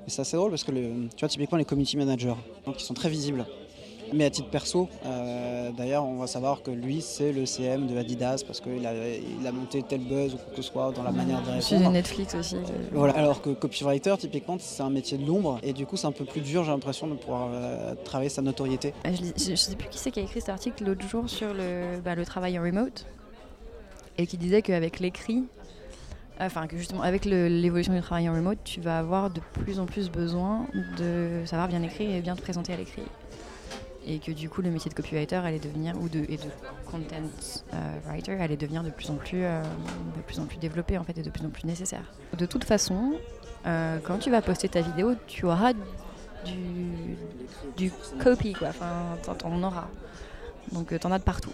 c'est 0.07 0.23
assez 0.23 0.37
drôle 0.37 0.51
parce 0.51 0.64
que 0.64 0.71
tu 0.71 1.21
vois, 1.21 1.29
typiquement 1.29 1.59
les 1.59 1.64
community 1.64 1.97
managers, 1.97 2.35
donc 2.64 2.81
ils 2.81 2.85
sont 2.85 2.95
très 2.95 3.09
visibles. 3.09 3.47
Mais 4.12 4.25
à 4.25 4.31
titre 4.31 4.49
perso, 4.51 4.88
euh, 5.05 5.71
d'ailleurs, 5.73 6.05
on 6.05 6.19
va 6.19 6.29
savoir 6.29 6.62
que 6.62 6.71
lui, 6.71 7.03
c'est 7.03 7.33
le 7.33 7.45
CM 7.45 7.88
de 7.88 7.97
Adidas 7.97 8.45
parce 8.47 8.61
qu'il 8.61 8.87
a, 8.87 8.92
il 8.95 9.45
a 9.45 9.51
monté 9.51 9.83
tel 9.83 10.01
buzz 10.01 10.35
ou 10.35 10.37
quoi 10.37 10.51
que 10.51 10.57
ce 10.57 10.62
soit 10.62 10.92
dans 10.92 11.03
la 11.03 11.11
manière 11.11 11.42
de 11.42 11.51
répondre. 11.51 11.88
de 11.88 11.92
Netflix 11.92 12.35
aussi. 12.37 12.57
Voilà. 12.92 13.14
Alors 13.14 13.42
que 13.42 13.51
copywriter, 13.51 14.14
typiquement, 14.16 14.59
c'est 14.61 14.83
un 14.83 14.90
métier 14.90 15.19
de 15.19 15.27
l'ombre 15.27 15.59
et 15.64 15.73
du 15.73 15.87
coup, 15.87 15.97
c'est 15.97 16.07
un 16.07 16.12
peu 16.12 16.25
plus 16.25 16.40
dur, 16.40 16.62
j'ai 16.62 16.71
l'impression, 16.71 17.09
de 17.09 17.14
pouvoir 17.14 17.49
euh, 17.53 17.95
travailler 18.05 18.31
sa 18.31 18.42
notoriété. 18.42 18.95
Ah, 19.03 19.09
je 19.12 19.51
ne 19.51 19.57
sais 19.57 19.75
plus 19.75 19.88
qui 19.88 19.99
c'est 19.99 20.12
qui 20.12 20.21
a 20.21 20.23
écrit 20.23 20.40
cet 20.40 20.51
article 20.51 20.85
l'autre 20.85 21.07
jour 21.09 21.29
sur 21.29 21.53
le, 21.53 22.01
bah, 22.05 22.14
le 22.14 22.25
travail 22.25 22.59
en 22.59 22.62
remote 22.62 23.07
et 24.19 24.27
qui 24.27 24.38
disait 24.38 24.62
qu'avec 24.62 25.01
l'écrit, 25.01 25.45
enfin 26.40 26.66
que 26.66 26.77
justement 26.77 27.03
avec 27.03 27.25
l'évolution 27.25 27.94
du 27.94 28.01
travail 28.01 28.29
en 28.29 28.35
remote, 28.35 28.59
tu 28.64 28.81
vas 28.81 28.99
avoir 28.99 29.31
de 29.31 29.40
plus 29.53 29.81
en 29.81 29.87
plus 29.87 30.11
besoin 30.11 30.66
de 30.99 31.42
savoir 31.46 31.68
bien 31.68 31.83
écrire 31.83 32.14
et 32.14 32.20
bien 32.20 32.37
te 32.37 32.42
présenter 32.42 32.72
à 32.72 32.77
l'écrit. 32.77 33.03
Et 34.09 34.20
que 34.20 34.31
du 34.31 34.49
coup 34.49 34.62
le 34.62 34.70
métier 34.70 34.88
de 34.88 34.94
copywriter 34.94 35.37
allait 35.37 35.59
devenir, 35.59 36.01
ou 36.01 36.09
de, 36.09 36.20
et 36.29 36.37
de 36.37 36.49
content 36.85 37.16
euh, 37.75 37.99
writer 38.07 38.40
allait 38.40 38.57
devenir 38.57 38.85
de 38.85 38.90
plus 38.90 39.11
en 39.11 39.16
plus, 39.16 39.42
euh, 39.42 39.62
de 40.16 40.22
plus 40.22 40.38
en 40.38 40.46
plus 40.46 40.59
développé 40.59 40.96
en 40.96 41.03
fait 41.03 41.18
et 41.18 41.22
de 41.22 41.31
plus 41.31 41.44
en 41.44 41.51
plus 41.51 41.64
nécessaire. 41.64 42.12
De 42.38 42.46
toute 42.46 42.62
façon, 42.62 43.14
euh, 43.66 43.99
quand 44.05 44.18
tu 44.18 44.31
vas 44.31 44.42
poster 44.42 44.68
ta 44.68 44.81
vidéo, 44.81 45.14
tu 45.27 45.46
auras 45.46 45.72
du, 45.72 47.16
du 47.77 47.92
copy 48.22 48.53
quoi, 48.53 48.68
enfin 48.68 49.16
t'en 49.35 49.62
auras. 49.62 49.88
Donc 50.70 50.96
t'en 51.01 51.11
as 51.11 51.18
de 51.18 51.25
partout. 51.25 51.53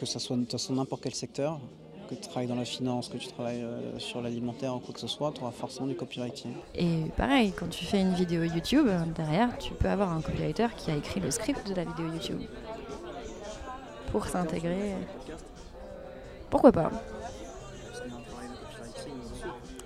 Que 0.00 0.06
ça 0.06 0.18
soit 0.18 0.36
de 0.36 0.74
n'importe 0.74 1.02
quel 1.02 1.14
secteur, 1.14 1.60
que 2.06 2.14
tu 2.14 2.28
travailles 2.28 2.46
dans 2.46 2.54
la 2.54 2.64
finance, 2.64 3.08
que 3.08 3.16
tu 3.16 3.28
travailles 3.28 3.62
euh, 3.62 3.98
sur 3.98 4.22
l'alimentaire 4.22 4.74
ou 4.74 4.78
quoi 4.78 4.94
que 4.94 5.00
ce 5.00 5.06
soit, 5.06 5.32
tu 5.32 5.42
auras 5.42 5.52
forcément 5.52 5.86
du 5.86 5.94
copywriting. 5.94 6.52
Et 6.74 7.02
pareil, 7.16 7.52
quand 7.52 7.68
tu 7.68 7.84
fais 7.84 8.00
une 8.00 8.14
vidéo 8.14 8.44
YouTube, 8.44 8.88
derrière, 9.14 9.56
tu 9.58 9.72
peux 9.74 9.88
avoir 9.88 10.12
un 10.12 10.20
copywriter 10.20 10.68
qui 10.76 10.90
a 10.90 10.96
écrit 10.96 11.20
le 11.20 11.30
script 11.30 11.68
de 11.68 11.74
la 11.74 11.84
vidéo 11.84 12.06
YouTube. 12.06 12.40
Pour 14.12 14.26
s'intégrer. 14.26 14.94
Pourquoi 16.48 16.72
pas? 16.72 16.90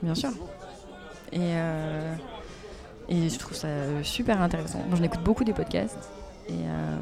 Bien 0.02 0.14
sûr. 0.14 0.30
Et, 1.32 1.38
euh, 1.40 2.14
je 3.08 3.38
trouve 3.38 3.56
ça 3.56 3.68
super 4.02 4.40
intéressant. 4.40 4.80
J'en 4.90 5.02
écoute 5.02 5.22
beaucoup 5.22 5.44
des 5.44 5.52
podcasts. 5.52 6.10
Et 6.48 6.52
euh, 6.52 6.96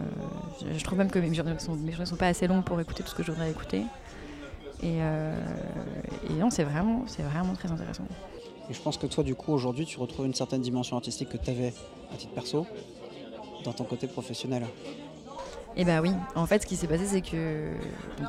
je, 0.76 0.84
trouve 0.84 0.98
même 0.98 1.10
que 1.10 1.18
mes 1.18 1.32
journées 1.32 1.54
ne 1.54 2.04
sont, 2.04 2.16
pas 2.16 2.26
assez 2.26 2.46
longues 2.46 2.64
pour 2.64 2.78
écouter 2.80 3.02
tout 3.02 3.10
ce 3.10 3.14
que 3.14 3.22
je 3.22 3.32
voudrais 3.32 3.50
écouter. 3.50 3.82
Euh, 4.84 5.34
et, 6.30 6.34
non, 6.34 6.50
c'est 6.50 6.64
vraiment, 6.64 7.04
c'est 7.06 7.22
vraiment 7.22 7.54
très 7.54 7.70
intéressant. 7.70 8.04
Et 8.70 8.74
je 8.74 8.80
pense 8.80 8.98
que 8.98 9.06
toi, 9.06 9.24
du 9.24 9.34
coup, 9.34 9.52
aujourd'hui, 9.52 9.86
tu 9.86 9.98
retrouves 9.98 10.26
une 10.26 10.34
certaine 10.34 10.60
dimension 10.60 10.96
artistique 10.96 11.30
que 11.30 11.36
tu 11.36 11.50
avais 11.50 11.72
à 12.12 12.16
titre 12.16 12.32
perso 12.34 12.66
dans 13.64 13.72
ton 13.72 13.84
côté 13.84 14.06
professionnel. 14.06 14.64
Eh 15.80 15.84
bien 15.84 16.02
oui, 16.02 16.10
en 16.34 16.44
fait 16.44 16.60
ce 16.60 16.66
qui 16.66 16.74
s'est 16.74 16.88
passé 16.88 17.06
c'est 17.06 17.20
que 17.20 17.68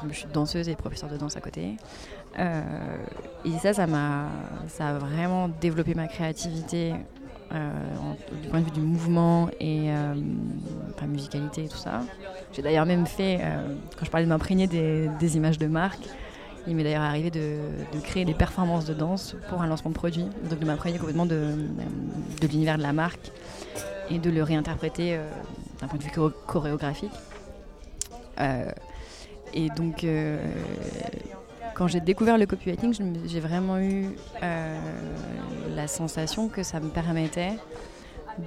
je 0.09 0.13
suis 0.13 0.27
danseuse 0.31 0.69
et 0.69 0.75
professeure 0.75 1.09
de 1.09 1.17
danse 1.17 1.35
à 1.35 1.41
côté. 1.41 1.77
Euh, 2.37 2.61
et 3.43 3.51
ça, 3.57 3.73
ça 3.73 3.87
m'a 3.87 4.27
ça 4.67 4.89
a 4.89 4.93
vraiment 4.93 5.49
développé 5.49 5.95
ma 5.95 6.07
créativité 6.07 6.93
euh, 7.51 7.71
du 8.43 8.49
point 8.49 8.59
de 8.59 8.65
vue 8.65 8.71
du 8.71 8.81
mouvement 8.81 9.49
et 9.59 9.89
euh, 9.89 10.13
enfin, 10.93 11.07
musicalité 11.07 11.63
et 11.63 11.67
tout 11.67 11.77
ça. 11.77 12.01
J'ai 12.53 12.61
d'ailleurs 12.61 12.85
même 12.85 13.07
fait, 13.07 13.39
quand 13.97 14.05
je 14.05 14.11
parlais 14.11 14.25
de 14.25 14.29
m'imprégner 14.29 14.67
des, 14.67 15.09
des, 15.19 15.37
images 15.37 15.57
de 15.57 15.67
marque, 15.67 16.07
il 16.67 16.75
m'est 16.75 16.83
d'ailleurs 16.83 17.03
arrivé 17.03 17.31
de, 17.31 17.59
créer 18.03 18.25
des 18.25 18.33
performances 18.33 18.85
de 18.85 18.93
danse 18.93 19.35
pour 19.49 19.61
un 19.61 19.67
lancement 19.67 19.91
de 19.91 19.95
produit, 19.95 20.25
donc 20.49 20.59
de 20.59 20.65
m'imprégner 20.65 20.97
complètement 20.97 21.25
de, 21.25 21.53
de 22.41 22.47
l'univers 22.47 22.77
de 22.77 22.83
la 22.83 22.93
marque 22.93 23.31
et 24.09 24.19
de 24.19 24.29
le 24.29 24.43
réinterpréter 24.43 25.15
euh, 25.15 25.29
d'un 25.79 25.87
point 25.87 25.99
de 25.99 26.03
vue 26.03 26.11
chorégraphique. 26.47 27.11
Euh, 28.39 28.71
et 29.53 29.69
donc, 29.69 30.03
euh, 30.03 30.37
quand 31.75 31.87
j'ai 31.87 31.99
découvert 31.99 32.37
le 32.37 32.45
copywriting, 32.45 32.93
j'ai 33.25 33.39
vraiment 33.39 33.79
eu 33.79 34.09
la 35.75 35.87
sensation 35.87 36.49
que 36.49 36.63
ça 36.63 36.79
me 36.79 36.89
permettait 36.89 37.53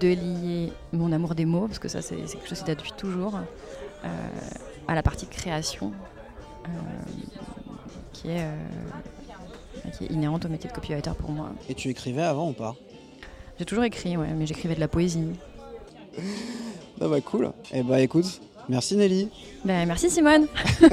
de 0.00 0.08
lier 0.08 0.72
mon 0.92 1.12
amour 1.12 1.34
des 1.34 1.44
mots, 1.44 1.66
parce 1.66 1.78
que 1.78 1.88
ça 1.88 2.02
c'est 2.02 2.16
quelque 2.16 2.48
chose 2.48 2.60
qui 2.60 2.64
date 2.64 2.78
depuis 2.78 2.92
toujours, 2.96 3.40
à 4.86 4.94
la 4.94 5.02
partie 5.02 5.26
création 5.26 5.92
qui 8.22 8.28
est, 8.28 8.40
euh, 8.40 9.90
qui 9.98 10.04
est 10.04 10.08
inhérente 10.08 10.44
au 10.44 10.48
métier 10.48 10.70
de 10.70 10.74
copywriter 10.74 11.10
pour 11.18 11.30
moi. 11.30 11.50
Et 11.68 11.74
tu 11.74 11.88
écrivais 11.88 12.22
avant 12.22 12.50
ou 12.50 12.52
pas? 12.52 12.76
J'ai 13.58 13.64
toujours 13.64 13.84
écrit, 13.84 14.16
ouais, 14.16 14.28
mais 14.34 14.46
j'écrivais 14.46 14.74
de 14.74 14.80
la 14.80 14.88
poésie. 14.88 15.28
ah 17.00 17.08
bah 17.08 17.20
cool. 17.20 17.52
Eh 17.72 17.82
bah 17.82 18.00
écoute, 18.00 18.40
merci 18.68 18.96
Nelly. 18.96 19.28
Ben, 19.64 19.86
merci 19.86 20.08
Simone. 20.08 20.46